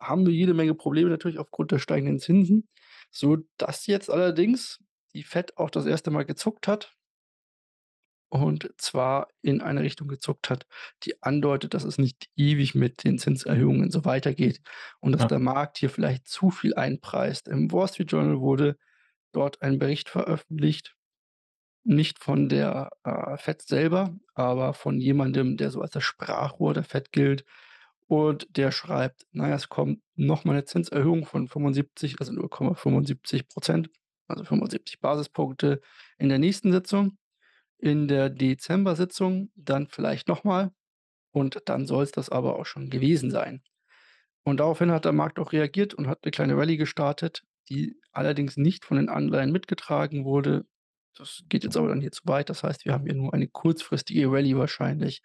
haben 0.00 0.26
wir 0.26 0.34
jede 0.34 0.54
Menge 0.54 0.74
Probleme 0.74 1.10
natürlich 1.10 1.38
aufgrund 1.38 1.72
der 1.72 1.78
steigenden 1.80 2.20
Zinsen, 2.20 2.68
sodass 3.10 3.86
jetzt 3.86 4.10
allerdings 4.10 4.80
die 5.14 5.24
FED 5.24 5.58
auch 5.58 5.70
das 5.70 5.86
1. 5.86 6.10
Mal 6.12 6.24
gezuckt 6.24 6.68
hat. 6.68 6.94
Und 8.34 8.68
zwar 8.78 9.28
in 9.42 9.60
eine 9.62 9.82
Richtung 9.82 10.08
gezuckt 10.08 10.50
hat, 10.50 10.66
die 11.04 11.22
andeutet, 11.22 11.72
dass 11.74 11.84
es 11.84 11.98
nicht 11.98 12.26
ewig 12.36 12.74
mit 12.74 13.04
den 13.04 13.18
Zinserhöhungen 13.18 13.92
so 13.92 14.04
weitergeht 14.04 14.60
und 15.00 15.12
dass 15.12 15.26
Ja. 15.26 15.28
der 15.28 15.38
Markt 15.38 15.78
hier 15.78 15.88
vielleicht 15.90 16.26
zu 16.26 16.50
viel 16.50 16.74
einpreist. 16.74 17.46
Im 17.48 17.70
Wall 17.72 17.86
Street 17.88 18.10
Journal 18.10 18.40
wurde 18.40 18.76
dort 19.32 19.62
ein 19.62 19.78
Bericht 19.80 20.08
veröffentlicht, 20.10 20.96
nicht 21.84 22.20
von 22.24 22.48
der, 22.50 22.90
äh, 23.04 23.36
FED 23.38 23.62
selber, 23.62 24.16
aber 24.34 24.74
von 24.74 25.00
jemandem, 25.00 25.56
der 25.58 25.70
so 25.70 25.82
als 25.82 25.92
das 25.92 26.04
Sprachrohr 26.04 26.74
der 26.74 26.84
FED 26.84 27.12
gilt. 27.12 27.44
Und 28.08 28.48
der 28.58 28.72
schreibt: 28.72 29.26
„Na 29.32 29.48
ja, 29.50 29.56
es 29.56 29.68
kommt 29.70 30.02
noch 30.16 30.44
mal 30.44 30.54
'ne 30.54 30.64
Zinserhöhung 30.66 31.26
von 31.26 31.48
75, 31.48 32.20
also 32.20 32.32
0,75 32.32 33.48
%, 33.50 33.90
also 34.28 34.44
75 34.44 35.00
Basispunkte 35.00 35.80
in 36.18 36.28
der 36.30 36.38
nächsten 36.40 36.72
Sitzung. 36.72 37.18
In 37.78 38.08
der 38.08 38.30
Dezember-Sitzung 38.30 39.50
dann 39.56 39.88
vielleicht 39.88 40.28
noch 40.28 40.44
mal 40.44 40.72
und 41.32 41.62
dann 41.66 41.86
soll's 41.86 42.12
das 42.12 42.30
aber 42.30 42.58
auch 42.58 42.66
schon 42.66 42.90
gewesen 42.90 43.30
sein.“ 43.30 43.62
Und 44.44 44.60
daraufhin 44.60 44.90
hat 44.92 45.04
der 45.06 45.12
Markt 45.12 45.38
auch 45.38 45.52
reagiert 45.52 45.94
und 45.94 46.06
hat 46.08 46.24
'ne 46.24 46.30
kleine 46.32 46.56
Rallye 46.56 46.76
gestartet, 46.76 47.44
die 47.68 47.96
allerdings 48.12 48.56
nicht 48.56 48.84
von 48.84 48.96
den 48.98 49.08
Anleihen 49.08 49.52
mitgetragen 49.52 50.24
wurde. 50.24 50.66
Das 51.16 51.44
geht 51.48 51.64
jetzt 51.64 51.76
aber 51.76 51.88
dann 51.88 52.00
hier 52.00 52.12
zu 52.12 52.22
weit. 52.26 52.50
Das 52.50 52.62
heißt, 52.64 52.84
wir 52.84 52.92
haben 52.94 53.04
hier 53.06 53.14
nur 53.14 53.34
eine 53.34 53.48
kurzfristige 53.48 54.30
Rallye 54.30 54.56
wahrscheinlich. 54.56 55.22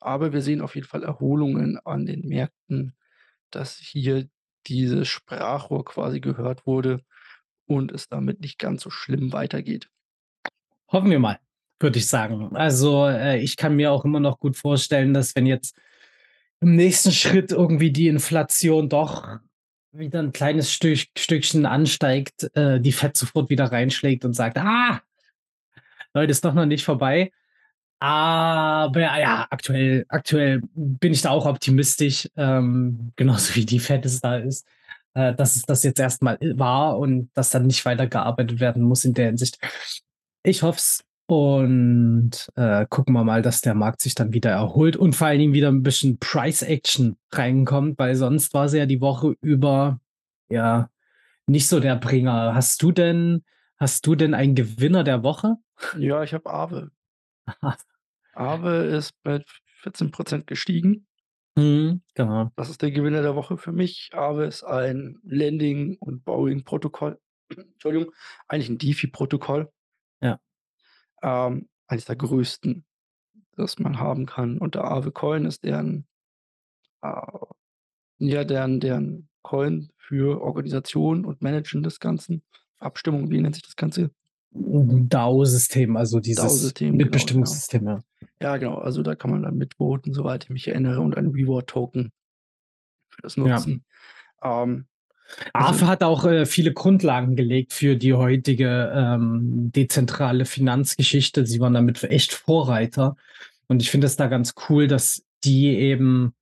Aber 0.00 0.32
wir 0.32 0.42
sehen 0.42 0.60
auf 0.62 0.74
jeden 0.76 0.86
Fall 0.86 1.04
Erholungen 1.04 1.78
an 1.84 2.06
den 2.06 2.22
Märkten, 2.28 2.94
dass 3.50 3.76
hier 3.78 4.28
dieses 4.68 5.08
Sprachrohr 5.08 5.84
quasi 5.84 6.20
gehört 6.20 6.66
wurde 6.66 7.02
und 7.66 7.92
es 7.92 8.08
damit 8.08 8.40
nicht 8.40 8.58
ganz 8.58 8.82
so 8.82 8.90
schlimm 8.90 9.32
weitergeht. 9.32 9.90
Hoffen 10.92 11.10
wir 11.10 11.18
mal, 11.20 11.38
würde 11.80 11.98
ich 11.98 12.06
sagen. 12.08 12.56
Also, 12.56 13.06
äh, 13.06 13.38
ich 13.40 13.56
kann 13.56 13.76
mir 13.76 13.92
auch 13.92 14.04
immer 14.04 14.20
noch 14.20 14.38
gut 14.40 14.56
vorstellen, 14.56 15.14
dass 15.14 15.34
wenn 15.36 15.46
jetzt 15.46 15.76
im 16.60 16.76
nächsten 16.76 17.12
Schritt 17.12 17.52
irgendwie 17.52 17.92
die 17.92 18.08
Inflation 18.08 18.88
doch 18.88 19.38
wieder 19.92 20.20
'n 20.20 20.32
kleines 20.32 20.72
Stück 20.72 21.00
Stückchen 21.18 21.66
ansteigt, 21.66 22.50
äh, 22.56 22.80
die 22.80 22.92
FED 22.92 23.16
sofort 23.16 23.50
wieder 23.50 23.66
reinschlägt 23.72 24.24
und 24.24 24.34
sagt: 24.34 24.58
„Ah, 24.58 25.02
Leute, 26.14 26.30
ist 26.32 26.44
doch 26.44 26.54
noch 26.54 26.66
nicht 26.66 26.84
vorbei.“ 26.84 27.30
Aber 28.00 29.00
ja, 29.20 29.46
aktuell 29.50 30.06
aktuell 30.08 30.62
bin 30.74 31.12
ich 31.12 31.22
da 31.22 31.30
auch 31.30 31.46
optimistisch, 31.46 32.28
ähm, 32.36 33.12
genauso 33.16 33.54
wie 33.56 33.66
die 33.66 33.78
FED 33.80 34.06
es 34.06 34.20
da 34.20 34.38
ist, 34.38 34.66
äh, 35.14 35.34
dass 35.34 35.56
es 35.56 35.62
das 35.64 35.82
jetzt 35.84 36.00
erst 36.00 36.22
mal, 36.22 36.36
äh, 36.40 36.58
war 36.58 36.98
und 36.98 37.30
dass 37.34 37.50
dann 37.50 37.66
nicht 37.66 37.84
weitergearbeitet 37.86 38.60
werden 38.60 38.82
muss 38.84 39.04
in 39.04 39.14
der 39.14 39.26
Hinsicht. 39.28 39.58
Ich 40.44 40.62
hoffe 40.62 40.78
es 40.78 41.04
und, 41.28 42.48
äh, 42.56 42.86
gucken 42.90 43.14
wir 43.14 43.24
mal, 43.24 43.42
dass 43.42 43.60
der 43.62 43.74
Markt 43.74 44.00
sich 44.02 44.14
dann 44.16 44.32
wieder 44.34 44.50
erholt 44.50 44.96
und 44.96 45.14
vor 45.16 45.28
allen 45.28 45.40
Dingen 45.40 45.54
wieder 45.54 45.68
'n 45.70 45.82
bisschen 45.84 46.18
Price 46.18 46.62
Action 46.62 47.16
reinkommt, 47.32 47.98
weil 47.98 48.16
sonst 48.16 48.54
war 48.54 48.68
sie 48.70 48.78
ja 48.78 48.86
die 48.86 49.00
Woche 49.02 49.36
über, 49.42 50.00
ja, 50.50 50.90
nicht 51.46 51.68
so 51.68 51.80
der 51.80 51.96
Bringer. 51.96 52.54
Hast 52.54 52.82
du 52.82 52.92
denn 52.92 53.44
hast 53.78 54.06
du 54.06 54.14
denn 54.16 54.34
einen 54.34 54.54
Gewinner 54.56 55.04
der 55.04 55.22
Woche? 55.24 55.56
Ja, 55.98 56.22
ich 56.22 56.34
habe 56.34 56.50
Aave. 56.50 56.90
Aave 58.34 58.70
ist 58.86 59.12
bei 59.24 59.40
v 59.40 59.46
14 59.82 60.10
% 60.12 60.46
gestiegen. 60.46 61.06
Mhm, 61.56 62.02
genau. 62.14 62.50
Das 62.56 62.70
ist 62.70 62.82
der 62.82 62.90
Gewinner 62.92 63.22
der 63.22 63.36
Woche 63.36 63.58
für 63.58 63.72
mich. 63.72 64.10
Aave 64.14 64.44
ist 64.46 64.64
ein 64.64 65.18
Lending 65.24 65.96
und 66.00 66.24
Borrowing-Protokoll. 66.24 67.18
Entschuldigung, 67.56 68.12
eigentlich 68.48 68.70
'n 68.70 68.78
DeFi-Protokoll. 68.78 69.70
Ja. 70.22 70.38
Ähm, 71.22 71.68
eines 71.86 72.04
der 72.04 72.16
größten, 72.16 72.84
das 73.56 73.78
man 73.78 73.98
haben 73.98 74.26
kann. 74.26 74.58
Und 74.58 74.74
der 74.74 74.84
Aave 74.84 75.10
Coin 75.10 75.44
ist 75.46 75.64
deren 75.64 76.06
äh, 77.02 77.22
ja, 78.18 78.44
deren 78.44 78.80
deren 78.80 79.28
Coin 79.42 79.90
für 79.96 80.42
Organisation 80.42 81.24
und 81.24 81.42
Managen 81.42 81.82
des 81.82 82.00
Ganzen. 82.00 82.42
Abstimmung, 82.78 83.30
wie 83.30 83.40
nennt 83.40 83.54
sich 83.54 83.64
das 83.64 83.76
Ganze? 83.76 84.10
DAO-System, 84.50 85.96
also 85.96 86.20
dieses 86.20 86.44
DAO-System, 86.44 86.92
genau, 86.92 86.98
ja. 86.98 87.04
Mitbestimmungssystem, 87.04 87.86
ja. 87.86 88.00
Ja, 88.40 88.56
genau. 88.56 88.76
Also, 88.76 89.02
da 89.02 89.14
kann 89.14 89.30
man 89.30 89.42
dann 89.42 89.56
mitvoten, 89.56 90.14
soweit 90.14 90.44
ich 90.44 90.50
mich 90.50 90.68
erinnere 90.68 91.00
und 91.00 91.16
ein 91.16 91.26
Reward-Token 91.28 92.10
für 93.10 93.22
das 93.22 93.36
Ja. 93.36 93.44
Nutzen. 93.44 93.84
Ähm, 94.42 94.86
Also 95.52 95.86
hat 95.86 96.02
auch, 96.02 96.24
äh, 96.24 96.46
viele 96.46 96.72
Grundlagen 96.72 97.36
gelegt 97.36 97.72
für 97.72 97.96
die 97.96 98.14
heutige, 98.14 98.92
ähm, 98.94 99.70
dezentrale 99.72 100.44
Finanzgeschichte. 100.44 101.46
Sie 101.46 101.60
waren 101.60 101.74
damit 101.74 102.02
echt 102.04 102.32
Vorreiter. 102.32 103.16
Und 103.66 103.82
ich 103.82 103.90
finde 103.90 104.06
es 104.06 104.16
da 104.16 104.26
ganz 104.28 104.54
cool, 104.68 104.86
dass 104.88 105.22
die 105.44 105.68
eben, 105.68 106.34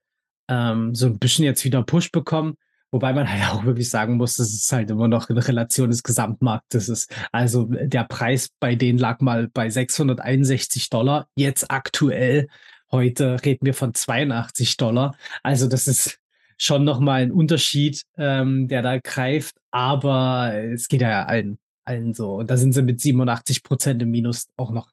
ähm, 0.49 0.95
so 0.95 1.07
'n 1.07 1.19
bisschen 1.19 1.45
jetzt 1.45 1.65
wieder 1.65 1.83
Push 1.83 2.13
bekommen, 2.13 2.55
wobei 2.93 3.13
man 3.13 3.27
halt 3.31 3.53
auch 3.53 3.65
wirklich 3.65 3.91
sagen 3.91 4.17
muss, 4.17 4.37
dass 4.37 4.53
es 4.53 4.71
halt 4.73 4.91
immer 4.91 5.09
noch 5.09 5.29
in 5.31 5.39
Relation 5.39 5.91
des 5.91 6.03
Gesamtmarktes 6.03 6.89
ist. 6.89 7.13
Also, 7.33 7.65
der 7.69 8.05
Preis 8.05 8.49
bei 8.61 8.75
denen 8.77 8.99
lag 8.99 9.21
mal 9.21 9.49
bei 9.53 9.69
661 9.71 10.89
$. 10.91 11.27
Jetzt 11.37 11.71
aktuell 11.71 12.47
heute 12.93 13.37
reden 13.45 13.67
wir 13.67 13.75
von 13.75 13.93
82 13.95 14.71
$. 14.71 15.15
Also, 15.43 15.67
das 15.69 15.89
ist 15.89 16.19
schon 16.59 16.85
noch 16.85 17.01
mal 17.01 17.23
'n 17.23 17.33
Unterschied, 17.33 18.03
ähm, 18.19 18.69
der 18.69 18.83
da 18.83 18.99
greift, 18.99 19.57
aber 19.71 20.55
es 20.73 20.89
geht 20.89 21.03
ja 21.03 21.25
allen 21.27 21.59
allen 21.85 22.15
so. 22.15 22.37
Und 22.37 22.51
da 22.51 22.57
sind 22.57 22.73
sie 22.73 22.83
mit 22.83 23.01
87 23.01 23.63
% 23.65 24.03
im 24.03 24.11
Minus 24.11 24.49
auch 24.57 24.73
noch 24.73 24.91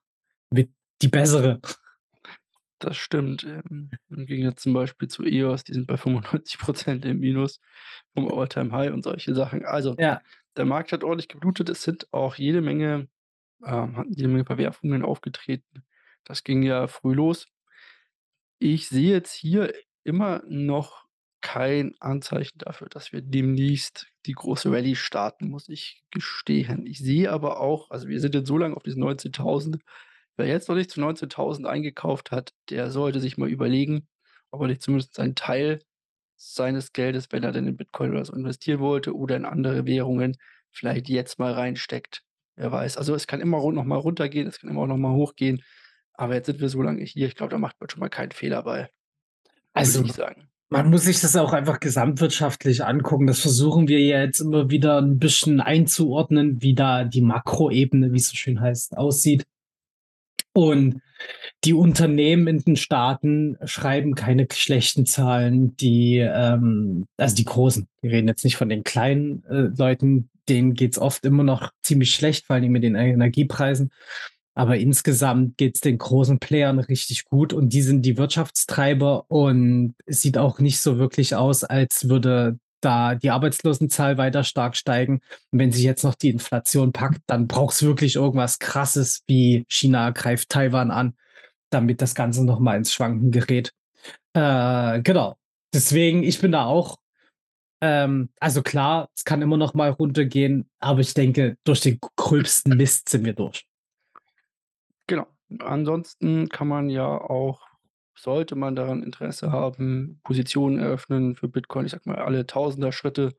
mit 0.51 0.72
die 1.01 1.08
bessere. 1.10 1.60
Das 2.82 2.98
stimmt, 2.98 3.43
ähm, 3.46 3.91
im 4.10 4.25
Gegensatz 4.25 4.63
zum 4.63 4.74
Beispiel 4.74 5.08
zu 5.08 5.24
EOS, 5.24 5.63
die 5.63 5.74
sind 5.74 5.88
bei 5.88 5.98
95 5.98 6.58
% 6.60 7.05
im 7.05 7.20
Minus 7.20 7.60
vom 8.13 8.32
All-Time-High 8.32 8.91
und 8.93 9.03
solche 9.03 9.34
Sachen. 9.36 9.65
Also, 9.65 9.96
Ja. 10.00 10.22
der 10.58 10.65
Markt 10.65 10.91
hat 10.91 11.03
ordentlich 11.03 11.29
geblutet. 11.29 11.70
Es 11.70 11.84
sind 11.84 12.08
auch 12.13 12.36
jede 12.36 12.62
Menge 12.62 13.08
ähm, 13.65 13.98
hatten 13.98 14.13
jede 14.13 14.29
Menge 14.29 14.46
Verwerfungen 14.46 15.03
aufgetreten. 15.03 15.84
Das 16.25 16.43
ging 16.46 16.63
ja 16.63 16.88
früh 16.88 17.13
los. 17.15 17.48
Ich 18.62 18.88
sehe 18.88 19.12
jetzt 19.12 19.34
hier 19.34 19.74
immer 20.03 20.41
noch 20.48 21.02
kein 21.43 21.93
Anzeichen 22.00 22.57
dafür, 22.57 22.89
dass 22.89 23.12
wir 23.13 23.21
demnächst 23.21 24.07
die 24.25 24.33
große 24.33 24.71
Rallye 24.71 24.95
starten, 24.95 25.50
muss 25.50 25.69
ich 25.69 26.01
gestehen. 26.12 26.88
Ich 26.88 27.00
sehe 27.00 27.31
aber 27.31 27.59
auch 27.59 27.91
also, 27.91 28.07
wir 28.07 28.19
sind 28.19 28.33
jetzt 28.33 28.47
so 28.47 28.57
lang 28.57 28.73
auf 28.73 28.83
diesen 28.83 29.03
19.000 29.03 29.79
wer 30.38 30.47
jetzt 30.47 30.69
noch 30.69 30.75
nicht 30.75 30.91
zu 30.91 31.00
19.000 31.00 31.65
eingekauft 31.65 32.31
hat, 32.31 32.53
der 32.69 32.89
sollte 32.91 33.19
sich 33.19 33.38
mal 33.38 33.50
überlegen, 33.50 34.07
ob 34.51 34.62
er 34.62 34.67
nicht 34.67 34.81
zumindest 34.81 35.19
einen 35.19 35.35
Teil 35.35 35.79
seines 36.35 36.93
Geldes, 36.93 37.27
wenn 37.31 37.43
er 37.43 37.51
denn 37.51 37.67
in 37.67 37.77
Bitcoin 37.77 38.12
oder 38.12 38.25
so 38.25 38.33
investieren 38.33 38.79
wollte 38.79 39.15
oder 39.15 39.35
in 39.35 39.45
andere 39.45 39.85
Währungen, 39.85 40.38
vielleicht 40.71 41.07
jetzt 41.09 41.39
mal 41.39 41.53
reinsteckt. 41.53 42.23
Wer 42.55 42.71
weiß. 42.71 42.97
Also, 42.97 43.15
es 43.15 43.27
kann 43.27 43.41
immer 43.41 43.59
noch 43.71 43.83
mal 43.83 43.97
runtergehen, 43.97 44.47
es 44.47 44.59
kann 44.59 44.69
immer 44.69 44.81
auch 44.81 44.88
noch 44.88 44.97
mal 44.97 45.13
hochgehen. 45.13 45.63
Aber 46.13 46.35
jetzt 46.35 46.45
sind 46.45 46.59
wir 46.59 46.69
so 46.69 46.81
lange 46.81 47.03
hier. 47.03 47.27
Ich 47.27 47.35
glaube, 47.35 47.51
da 47.51 47.57
macht 47.57 47.79
man 47.79 47.89
schon 47.89 48.00
mal 48.00 48.09
keinen 48.09 48.31
Fehler 48.31 48.63
bei, 48.63 48.79
würde 48.81 48.89
Also, 49.73 50.03
ich 50.03 50.13
sagen. 50.13 50.52
Man 50.74 50.89
muss 50.89 51.03
sich 51.03 51.22
das 51.22 51.36
auch 51.36 51.53
einfach 51.53 51.80
gesamtwirtschaftlich 51.80 52.84
angucken. 52.84 53.27
Das 53.27 53.39
versuchen 53.39 53.88
wir 53.88 54.00
ja 54.00 54.24
jetzt 54.24 54.39
immer 54.39 54.72
wieder 54.72 54.98
'n 54.98 55.20
bisschen 55.20 55.62
einzuordnen, 55.62 56.62
wie 56.63 56.74
da 56.74 57.03
die 57.03 57.22
Makroebene, 57.22 58.12
wie's 58.12 58.30
so 58.30 58.36
schön 58.36 58.60
heißt, 58.60 58.98
aussieht. 58.98 59.44
Und 60.53 61.00
die 61.63 61.74
Unternehmen 61.74 62.48
in 62.48 62.60
den 62.60 62.75
Staaten 62.75 63.58
schreiben 63.65 64.15
keine 64.15 64.48
schlechten 64.51 65.06
Zahlen, 65.06 65.75
die, 65.77 66.18
ähm 66.18 67.06
also, 67.18 67.36
die 67.36 67.46
Großen. 67.46 67.88
Wir 68.01 68.12
reden 68.12 68.27
jetzt 68.27 68.44
nicht 68.44 68.58
von 68.58 68.70
den 68.70 68.84
kleinen, 68.84 69.44
äh, 69.46 69.70
Leuten, 69.77 70.30
denen 70.50 70.74
geht's 70.74 70.98
oft 71.00 71.24
immer 71.25 71.44
noch 71.44 71.70
ziemlich 71.84 72.13
schlecht, 72.15 72.48
vor 72.48 72.60
Dingen 72.60 72.74
mit 72.74 72.84
den 72.84 72.96
Energiepreisen. 72.96 73.92
Aber 74.55 74.77
insgesamt 74.77 75.57
geht's 75.57 75.79
den 75.79 75.98
großen 75.98 76.39
Playern 76.39 76.79
richtig 76.79 77.25
gut 77.25 77.53
und 77.53 77.69
die 77.69 77.81
sind 77.81 78.03
die 78.03 78.17
Wirtschaftstreiber 78.17 79.25
und 79.29 79.95
es 80.05 80.22
sieht 80.22 80.38
auch 80.38 80.60
nicht 80.60 80.79
so 80.79 80.98
wirklich 80.98 81.36
aus, 81.36 81.63
als 81.63 82.07
würde 82.10 82.60
da 82.81 83.15
die 83.15 83.31
Arbeitslosenzahl 83.31 84.17
weiter 84.17 84.43
stark 84.43 84.75
steigen. 84.75 85.22
Und 85.51 85.60
wenn 85.60 85.72
sich 85.72 85.83
jetzt 85.83 86.03
noch 86.03 86.15
die 86.15 86.29
Inflation 86.29 86.91
packt, 86.91 87.22
dann 87.27 87.48
braucht's 87.48 87.81
wirklich 87.81 88.15
irgendwas 88.15 88.60
Krasses 88.60 89.24
wie 89.27 89.65
China 89.69 90.12
greift 90.12 90.50
Taiwan 90.50 90.91
an, 90.91 91.15
damit 91.69 92.01
das 92.01 92.13
Ganze 92.13 92.45
noch 92.45 92.60
mal 92.60 92.77
ins 92.77 92.93
Schwanken 92.93 93.31
gerät. 93.31 93.74
Äh, 94.33 95.01
genau. 95.01 95.38
Deswegen, 95.74 96.24
ich 96.24 96.39
bin 96.39 96.51
da 96.51 96.65
auch 96.65 96.98
ähm, 97.83 98.29
also 98.39 98.62
klar, 98.62 99.10
es 99.13 99.25
kann 99.25 99.41
immer 99.41 99.57
noch 99.57 99.74
mal 99.74 99.89
runtergehen, 99.89 100.69
aber 100.79 101.01
ich 101.01 101.13
denke, 101.13 101.57
durch 101.65 101.81
den 101.81 102.00
gröbsten 102.15 102.77
Mist 102.77 103.10
sind 103.10 103.25
wir 103.25 103.33
durch. 103.33 103.65
Genau. 105.10 105.27
Ansonsten 105.60 106.50
kann 106.50 106.67
man 106.67 106.89
ja 106.89 107.05
auch 107.07 107.62
sollte 108.15 108.55
man 108.55 108.75
daran 108.75 109.01
Interesse 109.03 109.51
haben, 109.51 110.19
Positionen 110.24 110.77
eröffnen 110.79 111.36
für 111.36 111.48
Bitcoin, 111.50 111.86
ich 111.86 111.91
sage 111.91 112.03
mal, 112.10 112.17
alle 112.19 112.45
Tausenderschritte 112.45 113.36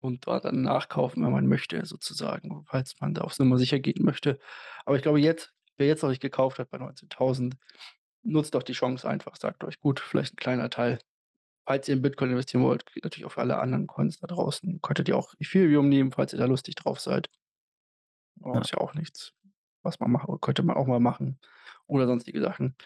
und 0.00 0.26
dort 0.26 0.44
dann 0.46 0.62
nachkaufen, 0.62 1.24
wenn 1.24 1.32
man 1.32 1.46
möchte 1.48 1.84
sozusagen, 1.86 2.64
falls 2.68 2.94
man 3.00 3.14
da 3.14 3.22
auf 3.22 3.38
Nummer 3.38 3.58
sicher 3.58 3.80
gehen 3.80 4.04
möchte. 4.04 4.38
Aber 4.86 4.96
ich 4.96 5.02
glaube 5.02 5.20
jetzt 5.20 5.54
wer 5.78 5.88
jetzt 5.88 6.02
noch 6.02 6.10
nicht 6.10 6.22
gekauft 6.22 6.58
hat 6.60 6.70
bei 6.70 6.78
19.000, 6.78 7.56
nutzt 8.24 8.54
doch 8.54 8.62
die 8.64 8.74
Chance 8.74 9.08
einfach. 9.08 9.36
Sagt 9.36 9.64
euch: 9.64 9.80
„Gut, 9.80 10.00
vielleicht 10.00 10.34
'n 10.34 10.36
kleiner 10.36 10.70
Teil.“ 10.70 11.00
Falls 11.66 11.88
ihr 11.88 11.96
in 11.96 12.02
Bitcoin 12.02 12.30
investieren 12.32 12.64
wollt, 12.64 12.86
geht 12.94 13.04
natürlich 13.04 13.26
auch 13.26 13.32
für 13.32 13.42
alle 13.42 13.58
anderen 13.60 13.86
Coins 13.88 14.18
da 14.20 14.26
draußen. 14.28 14.80
Könntet 14.82 15.08
ihr 15.08 15.16
auch 15.18 15.34
Ethereum 15.40 15.88
nehmen, 15.90 16.12
falls 16.12 16.32
ihr 16.34 16.38
da 16.40 16.46
lustig 16.46 16.76
drauf 16.76 17.00
seid. 17.00 17.28
Oh, 18.40 18.58
Ja. 18.58 18.60
ist 18.60 18.72
ja 18.72 18.78
auch 18.78 18.94
nichts, 18.94 19.32
was 19.82 20.00
man 20.00 20.10
machen 20.10 20.40
könnte 20.40 20.62
man 20.62 20.76
auch 20.76 20.86
mal 20.86 21.00
machen 21.00 21.38
oder 21.86 22.06
sonstige 22.06 22.40
Sachen. 22.40 22.76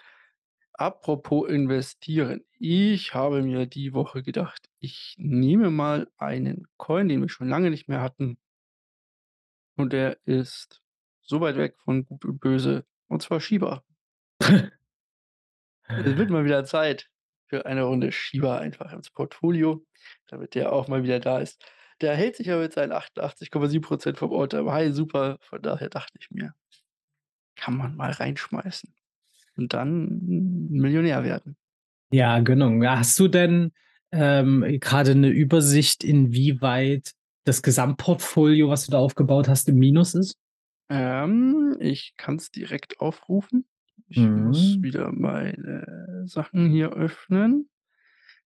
Apropos 0.72 1.48
investieren. 1.48 2.44
Ich 2.58 3.14
habe 3.14 3.42
mir 3.42 3.66
die 3.66 3.94
Woche 3.94 4.22
gedacht, 4.22 4.68
ich 4.78 5.14
nehme 5.18 5.70
mal 5.70 6.08
einen 6.18 6.66
Coin, 6.76 7.08
den 7.08 7.22
wir 7.22 7.28
schon 7.28 7.48
lange 7.48 7.70
nicht 7.70 7.88
mehr 7.88 8.02
hatten 8.02 8.38
und 9.76 9.92
der 9.92 10.18
ist 10.26 10.82
so 11.22 11.40
weit 11.40 11.56
weg 11.56 11.76
von 11.78 12.04
Gut 12.04 12.24
und 12.24 12.40
Böse, 12.40 12.84
und 13.08 13.22
zwar 13.22 13.40
Shiba. 13.40 13.84
Es 15.88 16.16
wird 16.16 16.30
mal 16.30 16.44
wieder 16.44 16.64
Zeit 16.64 17.08
für 17.46 17.64
eine 17.66 17.84
Runde 17.84 18.12
Shiba 18.12 18.58
einfach 18.58 18.92
ins 18.92 19.10
Portfolio, 19.10 19.84
damit 20.26 20.54
der 20.54 20.72
auch 20.72 20.88
mal 20.88 21.02
wieder 21.04 21.20
da 21.20 21.38
ist. 21.40 21.64
Der 22.00 22.14
hält 22.14 22.36
sich 22.36 22.48
ja 22.48 22.58
mit 22.58 22.72
seinen 22.74 22.92
88,7 22.92 24.14
% 24.14 24.18
vom 24.18 24.32
All-Time-High 24.32 24.92
super. 24.92 25.38
Von 25.40 25.62
daher 25.62 25.88
dachte 25.88 26.18
ich 26.20 26.30
mir 26.30 26.54
kann 27.56 27.76
man 27.76 27.96
mal 27.96 28.10
reinschmeißen 28.12 28.94
und 29.56 29.74
dann 29.74 30.20
Millionär 30.70 31.24
werden. 31.24 31.56
Ja, 32.12 32.38
genau. 32.40 32.70
Hast 32.88 33.18
du 33.18 33.26
denn, 33.28 33.72
ähm, 34.12 34.64
grade 34.80 35.14
'ne 35.16 35.28
Übersicht, 35.28 36.04
inwieweit 36.04 37.12
das 37.44 37.62
Gesamtportfolio, 37.62 38.68
was 38.68 38.86
du 38.86 38.92
da 38.92 38.98
aufgebaut 38.98 39.48
hast, 39.48 39.68
im 39.68 39.76
Minus 39.78 40.14
ist? 40.14 40.34
Ähm, 40.90 41.76
ich 41.80 42.14
kann's 42.16 42.50
direkt 42.50 43.00
aufrufen. 43.00 43.66
Ich 44.08 44.34
muss 44.34 44.78
Mhm. 44.78 44.82
wieder 44.82 45.10
meine 45.12 46.22
Sachen 46.26 46.68
hier 46.70 46.90
öffnen. 46.92 47.68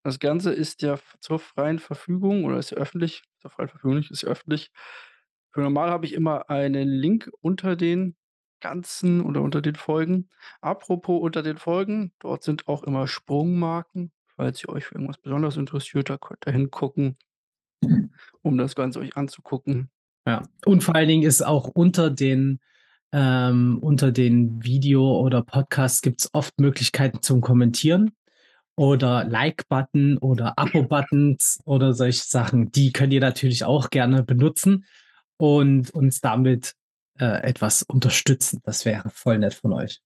Das 0.04 0.20
Ganze 0.20 0.52
ist 0.52 0.82
ja 0.82 0.98
zur 1.20 1.38
freien 1.40 1.78
Verfügung 1.80 2.44
oder 2.44 2.58
ist 2.58 2.70
ja 2.72 2.78
öffentlich 2.78 3.22
zur 3.40 3.50
freien 3.50 3.68
Verfügung 3.70 3.96
nicht, 3.98 4.10
ist 4.10 4.22
ja 4.22 4.30
öffentlich. 4.30 4.70
Für 5.52 5.62
normal 5.62 5.90
habe 5.90 6.06
ich 6.06 6.14
immer 6.14 6.50
einen 6.50 6.88
Link 6.88 7.30
unter 7.42 7.76
den 7.76 8.16
ganzen 8.60 9.20
oder 9.20 9.42
unter 9.42 9.60
den 9.60 9.74
Folgen. 9.74 10.28
Apropos 10.60 11.20
unter 11.22 11.42
den 11.42 11.58
Folgen, 11.58 12.12
dort 12.18 12.42
sind 12.42 12.68
auch 12.68 12.82
immer 12.84 13.06
Sprungmarken. 13.06 14.12
Falls 14.36 14.62
ihr 14.62 14.70
euch 14.70 14.86
für 14.86 14.94
irgendwas 14.94 15.18
besonders 15.18 15.56
interessiert, 15.56 16.10
da 16.10 16.18
könnt 16.18 16.46
ihr 16.46 16.52
hingucken 16.52 17.16
um 18.42 18.58
das 18.58 18.74
Ganze 18.74 19.00
euch 19.00 19.16
anzugucken. 19.16 19.90
Ja. 20.26 20.42
Und 20.64 20.82
vor 20.82 20.94
allen 20.94 21.08
Dingen 21.08 21.22
ist 21.22 21.42
auch 21.42 21.68
unter 21.68 22.10
den 22.10 22.60
ähm, 23.12 23.78
unter 23.80 24.12
den 24.12 24.62
Video 24.62 25.18
oder 25.18 25.42
Podcasts 25.42 26.00
gibt's 26.00 26.30
oft 26.32 26.60
Möglichkeiten 26.60 27.22
zum 27.22 27.40
Kommentieren 27.40 28.12
oder 28.76 29.24
Like-Button 29.24 30.18
oder 30.18 30.56
Abo-Buttons 30.56 31.58
oder 31.64 31.92
solche 31.92 32.22
Sachen. 32.22 32.70
Die 32.70 32.92
könnt 32.92 33.12
ihr 33.12 33.20
natürlich 33.20 33.64
auch 33.64 33.90
gerne 33.90 34.22
benutzen 34.22 34.84
und 35.38 35.90
uns 35.90 36.20
damit, 36.20 36.74
äh, 37.20 37.42
etwas 37.42 37.82
unterstützen. 37.82 38.60
Das 38.64 38.84
wäre 38.84 39.10
voll 39.10 39.38
nett 39.38 39.54
von 39.54 39.72
euch. 39.72 40.00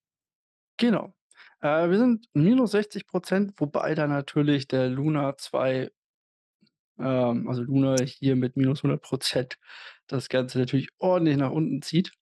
Genau. 0.77 1.15
Äh, 1.61 1.89
wir 1.89 1.99
sind 1.99 2.27
minus 2.35 2.73
60 2.73 3.05
%, 3.07 3.53
wobei 3.57 3.95
da 3.95 4.07
natürlich 4.07 4.69
der 4.69 4.89
Luna 4.89 5.37
2 5.37 5.91
ähm, 6.99 7.49
also 7.49 7.63
Luna 7.63 7.97
hier 8.05 8.37
mit 8.37 8.57
minus 8.57 8.85
100 8.85 9.03
% 9.03 9.59
das 10.07 10.29
Ganze 10.29 10.59
natürlich 10.59 10.91
ordentlich 10.99 11.37
nach 11.37 11.51
unten 11.51 11.83
zieht. 11.83 12.13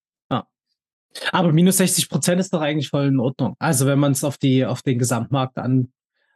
Aber 1.31 1.52
minus 1.52 1.76
60 1.76 2.09
% 2.09 2.40
ist 2.40 2.55
doch 2.55 2.61
eigentlich 2.61 2.88
voll 2.88 3.07
in 3.07 3.20
Ordnung. 3.20 3.55
Also, 3.59 3.87
wenn 3.87 3.98
man's 3.98 4.24
auf 4.24 4.38
die 4.38 4.64
auf 4.64 4.83
den 4.83 4.98
Gesamtmarkt 4.98 5.59
an 5.59 5.92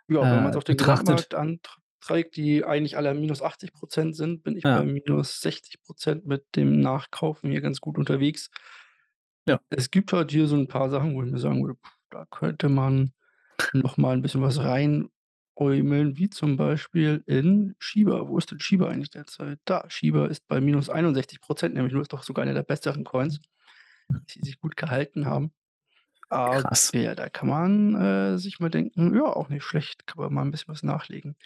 Ja, 0.08 0.22
wenn 0.22 0.42
man's 0.42 0.54
äh, 0.54 0.58
auf 0.58 0.64
den 0.64 0.76
betrachtet. 0.76 1.30
Gesamtmarkt 1.30 1.34
antr 1.34 1.76
trägt, 2.06 2.36
die 2.36 2.64
eigentlich 2.64 2.96
alle 2.96 3.14
minus 3.14 3.42
80 3.42 3.72
% 3.74 4.16
sind, 4.16 4.42
bin 4.44 4.56
ich 4.56 4.70
bei 4.72 4.82
Ja. 4.82 4.86
minus 4.86 5.40
60 5.42 5.82
% 5.84 6.26
mit 6.26 6.44
dem 6.56 6.80
Nachkaufen 6.80 7.50
hier 7.50 7.60
ganz 7.62 7.80
gut 7.80 7.98
unterwegs. 7.98 8.48
Ja. 9.48 9.60
Es 9.72 9.90
gibt 9.90 10.12
halt 10.12 10.30
hier 10.30 10.46
so 10.46 10.54
'n 10.56 10.68
paar 10.68 10.90
Sachen, 10.90 11.14
wo 11.14 11.22
ich 11.22 11.30
mir 11.30 11.38
sagen 11.38 11.62
würde, 11.64 11.78
da 12.10 12.24
könnte 12.30 12.68
man 12.68 13.12
noch 13.72 13.96
mal 13.98 14.14
'n 14.16 14.22
bisschen 14.22 14.42
was 14.42 14.60
reinäumeln, 14.60 16.16
wie 16.18 16.30
zum 16.30 16.56
Beispiel 16.56 17.22
in 17.26 17.74
Shiba. 17.80 18.28
Wo 18.28 18.38
ist 18.38 18.50
denn 18.52 18.60
Shiba 18.60 18.88
eigentlich 18.88 19.10
derzeit? 19.10 19.60
Da, 19.66 19.84
Shiba 19.90 20.26
ist 20.26 20.46
bei 20.48 20.60
minus 20.60 20.90
61 20.90 21.40
%, 21.42 21.74
nämlich 21.74 21.92
nur 21.94 22.02
ist 22.02 22.12
doch 22.12 22.22
sogar 22.24 22.44
einer 22.44 22.54
der 22.54 22.62
besseren 22.64 23.04
Coins, 23.04 23.40
die 24.30 24.40
sich 24.44 24.60
gut 24.60 24.76
gehalten 24.76 25.26
haben. 25.26 25.52
Ah, 26.30 26.64
Krass. 26.64 26.92
ja, 26.92 27.14
da 27.14 27.28
kann 27.28 27.48
man, 27.48 27.94
äh, 28.34 28.38
sich 28.38 28.58
mal 28.58 28.68
denken: 28.68 29.14
„Ja, 29.14 29.24
auch 29.24 29.48
nicht 29.48 29.62
schlecht, 29.64 30.06
kann 30.08 30.20
man 30.24 30.34
mal 30.34 30.42
'n 30.42 30.50
bisschen 30.50 30.68
was 30.74 30.82
nachlegen.“ 30.82 31.36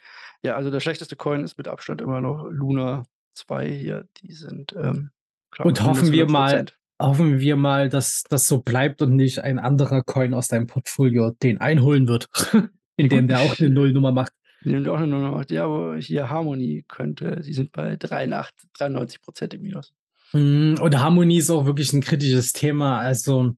Ja, 0.43 0.57
also 0.57 0.71
der 0.71 0.81
schlechteste 0.81 1.17
Coin 1.17 1.45
ist 1.45 1.59
mit 1.59 1.69
Abstand 1.69 2.01
immer 2.03 2.21
noch 2.23 2.45
Luna 2.51 3.05
2 3.35 3.71
hier. 3.71 4.09
Die 4.19 4.33
sind, 4.33 4.75
ähm, 4.75 5.13
klar 5.51 5.67
Und 5.67 5.85
hoffen 5.85 6.13
wir 6.13 6.27
mal 6.27 6.65
Prozent. 6.65 6.77
hoffen 7.01 7.41
wir 7.41 7.57
mal, 7.57 7.89
dass 7.89 8.25
das 8.29 8.47
so 8.47 8.61
bleibt 8.63 9.01
und 9.03 9.17
nicht 9.17 9.39
ein 9.41 9.59
anderer 9.59 10.03
Coin 10.03 10.35
aus 10.35 10.49
deinem 10.49 10.67
Portfolio 10.67 11.31
den 11.43 11.59
einholen 11.59 12.09
wird, 12.09 12.27
indem 12.97 13.27
der 13.29 13.41
auch 13.43 13.59
'ne 13.59 13.71
Nullnummer 13.71 14.13
macht. 14.13 14.33
Indem 14.63 14.85
der 14.85 14.93
auch 14.95 15.01
'ne 15.01 15.07
Null 15.07 15.31
macht. 15.31 15.51
Ja, 15.51 15.65
aber 15.65 15.97
hier 15.99 16.29
Harmony 16.31 16.85
könnte 16.89 17.41
die 17.41 17.55
sind 17.55 17.73
bei 17.73 17.97
83 17.97 18.69
93 18.75 19.23
% 19.23 19.55
im 19.55 19.63
Minus. 19.63 19.93
Mhm, 20.35 20.79
und 20.81 20.99
Harmony 21.01 21.39
ist 21.39 21.51
auch 21.51 21.67
wirklich 21.67 21.93
'n 21.93 22.01
kritisches 22.03 22.53
Thema. 22.53 22.99
Also, 23.01 23.57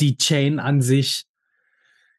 die 0.00 0.16
Chain 0.16 0.58
an 0.58 0.82
sich 0.82 1.24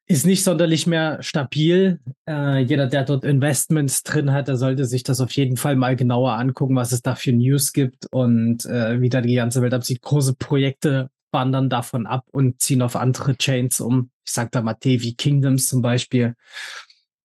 ist 0.07 0.25
nicht 0.25 0.43
sonderlich 0.43 0.87
mehr 0.87 1.21
stabil. 1.21 1.99
Äh, 2.27 2.59
jeder, 2.59 2.87
der 2.87 3.03
dort 3.03 3.25
Investments 3.25 4.03
drin 4.03 4.31
hat, 4.31 4.47
der 4.47 4.55
sollte 4.55 4.85
sich 4.85 5.03
das 5.03 5.19
auf 5.19 5.31
jeden 5.31 5.57
Fall 5.57 5.75
mal 5.75 5.97
genauer 5.97 6.33
angucken, 6.33 6.77
was 6.77 6.93
es 6.93 7.01
da 7.01 7.15
für 7.15 7.33
News 7.33 7.73
gibt 7.73 8.05
und, 8.11 8.65
äh, 8.65 9.01
wie 9.01 9.09
da 9.09 9.19
die 9.19 9.35
ganze 9.35 9.61
Welt 9.61 9.73
absieht. 9.73 10.01
Große 10.01 10.35
Projekte 10.35 11.09
wandern 11.31 11.69
davon 11.69 12.07
ab 12.07 12.23
und 12.31 12.61
ziehen 12.61 12.81
auf 12.81 12.95
andere 12.95 13.35
Chains 13.35 13.81
um. 13.81 14.09
Ich 14.25 14.31
sage 14.31 14.49
da 14.51 14.61
mal 14.61 14.75
Devi 14.75 15.13
Kingdoms 15.13 15.67
zum 15.67 15.81
Beispiel. 15.81 16.35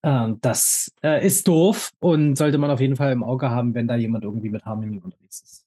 Ähm, 0.02 0.38
das, 0.40 0.92
äh, 1.04 1.24
ist 1.24 1.46
doof 1.46 1.92
und 2.00 2.34
sollte 2.34 2.58
man 2.58 2.72
auf 2.72 2.80
jeden 2.80 2.96
Fall 2.96 3.12
im 3.12 3.22
Auge 3.22 3.50
haben, 3.50 3.74
wenn 3.74 3.86
da 3.86 3.94
jemand 3.94 4.24
irgendwie 4.24 4.50
mit 4.50 4.64
Harmony 4.64 4.98
unterwegs 4.98 5.40
ist. 5.40 5.66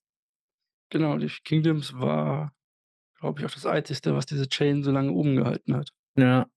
Genau, 0.90 1.18
Defi 1.18 1.42
Kingdoms 1.44 1.94
war, 1.94 2.52
glaube 3.26 3.40
ich, 3.42 3.46
auch 3.46 3.54
das 3.54 3.66
Einzigste, 3.66 4.16
was 4.16 4.26
diese 4.26 4.48
Chain 4.50 4.84
so 4.84 4.92
lange 4.92 5.12
oben 5.12 5.36
gehalten 5.36 5.76
hat. 5.76 5.90
Ja. 6.18 6.48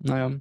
Na 0.00 0.18
ja, 0.18 0.32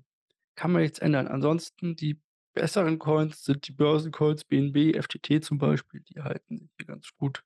kann 0.55 0.71
man 0.71 0.83
jetzt 0.83 1.01
ändern. 1.01 1.27
Ansonsten 1.27 1.95
die 1.95 2.19
besseren 2.55 2.99
Coins 2.99 3.43
sind 3.45 3.67
die 3.67 3.73
Börsencoins, 3.73 4.45
BNB, 4.45 4.95
FTT 4.95 5.43
zum 5.43 5.57
Beispiel, 5.59 6.01
die 6.01 6.21
halten 6.21 6.57
sich 6.59 6.69
hier 6.77 6.87
ganz 6.87 7.09
gut 7.17 7.43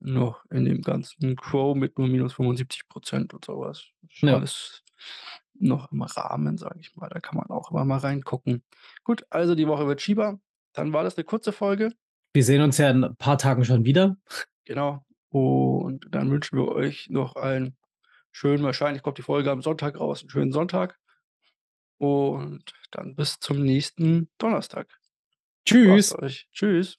noch 0.00 0.44
in 0.50 0.64
dem 0.64 0.82
ganzen 0.82 1.36
Crow 1.36 1.76
mit 1.76 1.98
nur 1.98 2.08
minus 2.08 2.34
75 2.34 2.82
% 2.88 3.34
und 3.34 3.44
so 3.44 3.60
was. 3.60 3.86
Ist 4.08 4.22
Ja. 4.22 4.36
alles 4.36 4.82
noch 5.54 5.92
im 5.92 6.02
Rahmen, 6.02 6.58
sage 6.58 6.80
ich 6.80 6.94
mal. 6.96 7.08
Da 7.10 7.20
kann 7.20 7.36
man 7.38 7.48
auch 7.50 7.70
immer 7.72 7.84
mal 7.84 7.98
reingucken. 7.98 8.62
Gut, 9.04 9.24
also 9.30 9.54
die 9.56 9.68
Woche 9.68 9.86
wird 9.88 10.00
Shiba. 10.02 10.38
Dann 10.74 10.92
war 10.92 11.04
das 11.04 11.16
'ne 11.16 11.24
kurze 11.24 11.52
Folge. 11.52 11.92
Wir 12.34 12.44
sehen 12.44 12.62
uns 12.62 12.78
ja 12.78 12.90
in 12.90 13.04
'n 13.04 13.16
paar 13.16 13.38
Tagen 13.38 13.64
schon 13.64 13.84
wieder. 13.84 14.16
Genau. 14.66 15.04
Und 15.32 16.06
dann 16.10 16.30
wünschen 16.30 16.58
wir 16.58 16.68
euch 16.68 17.08
noch 17.10 17.36
einen 17.36 17.76
schönen 18.32 18.64
wahrscheinlich 18.64 19.02
kommt 19.02 19.18
die 19.18 19.22
Folge 19.22 19.50
am 19.50 19.62
Sonntag 19.62 19.98
raus 20.00 20.22
'n 20.24 20.30
schönen 20.30 20.52
Sonntag. 20.52 20.96
Und 22.00 22.62
dann 22.92 23.16
bis 23.16 23.40
zum 23.40 23.60
nächsten 23.62 24.30
Donnerstag. 24.38 24.88
Tschüss. 25.66 26.18
Tschüss. 26.52 26.96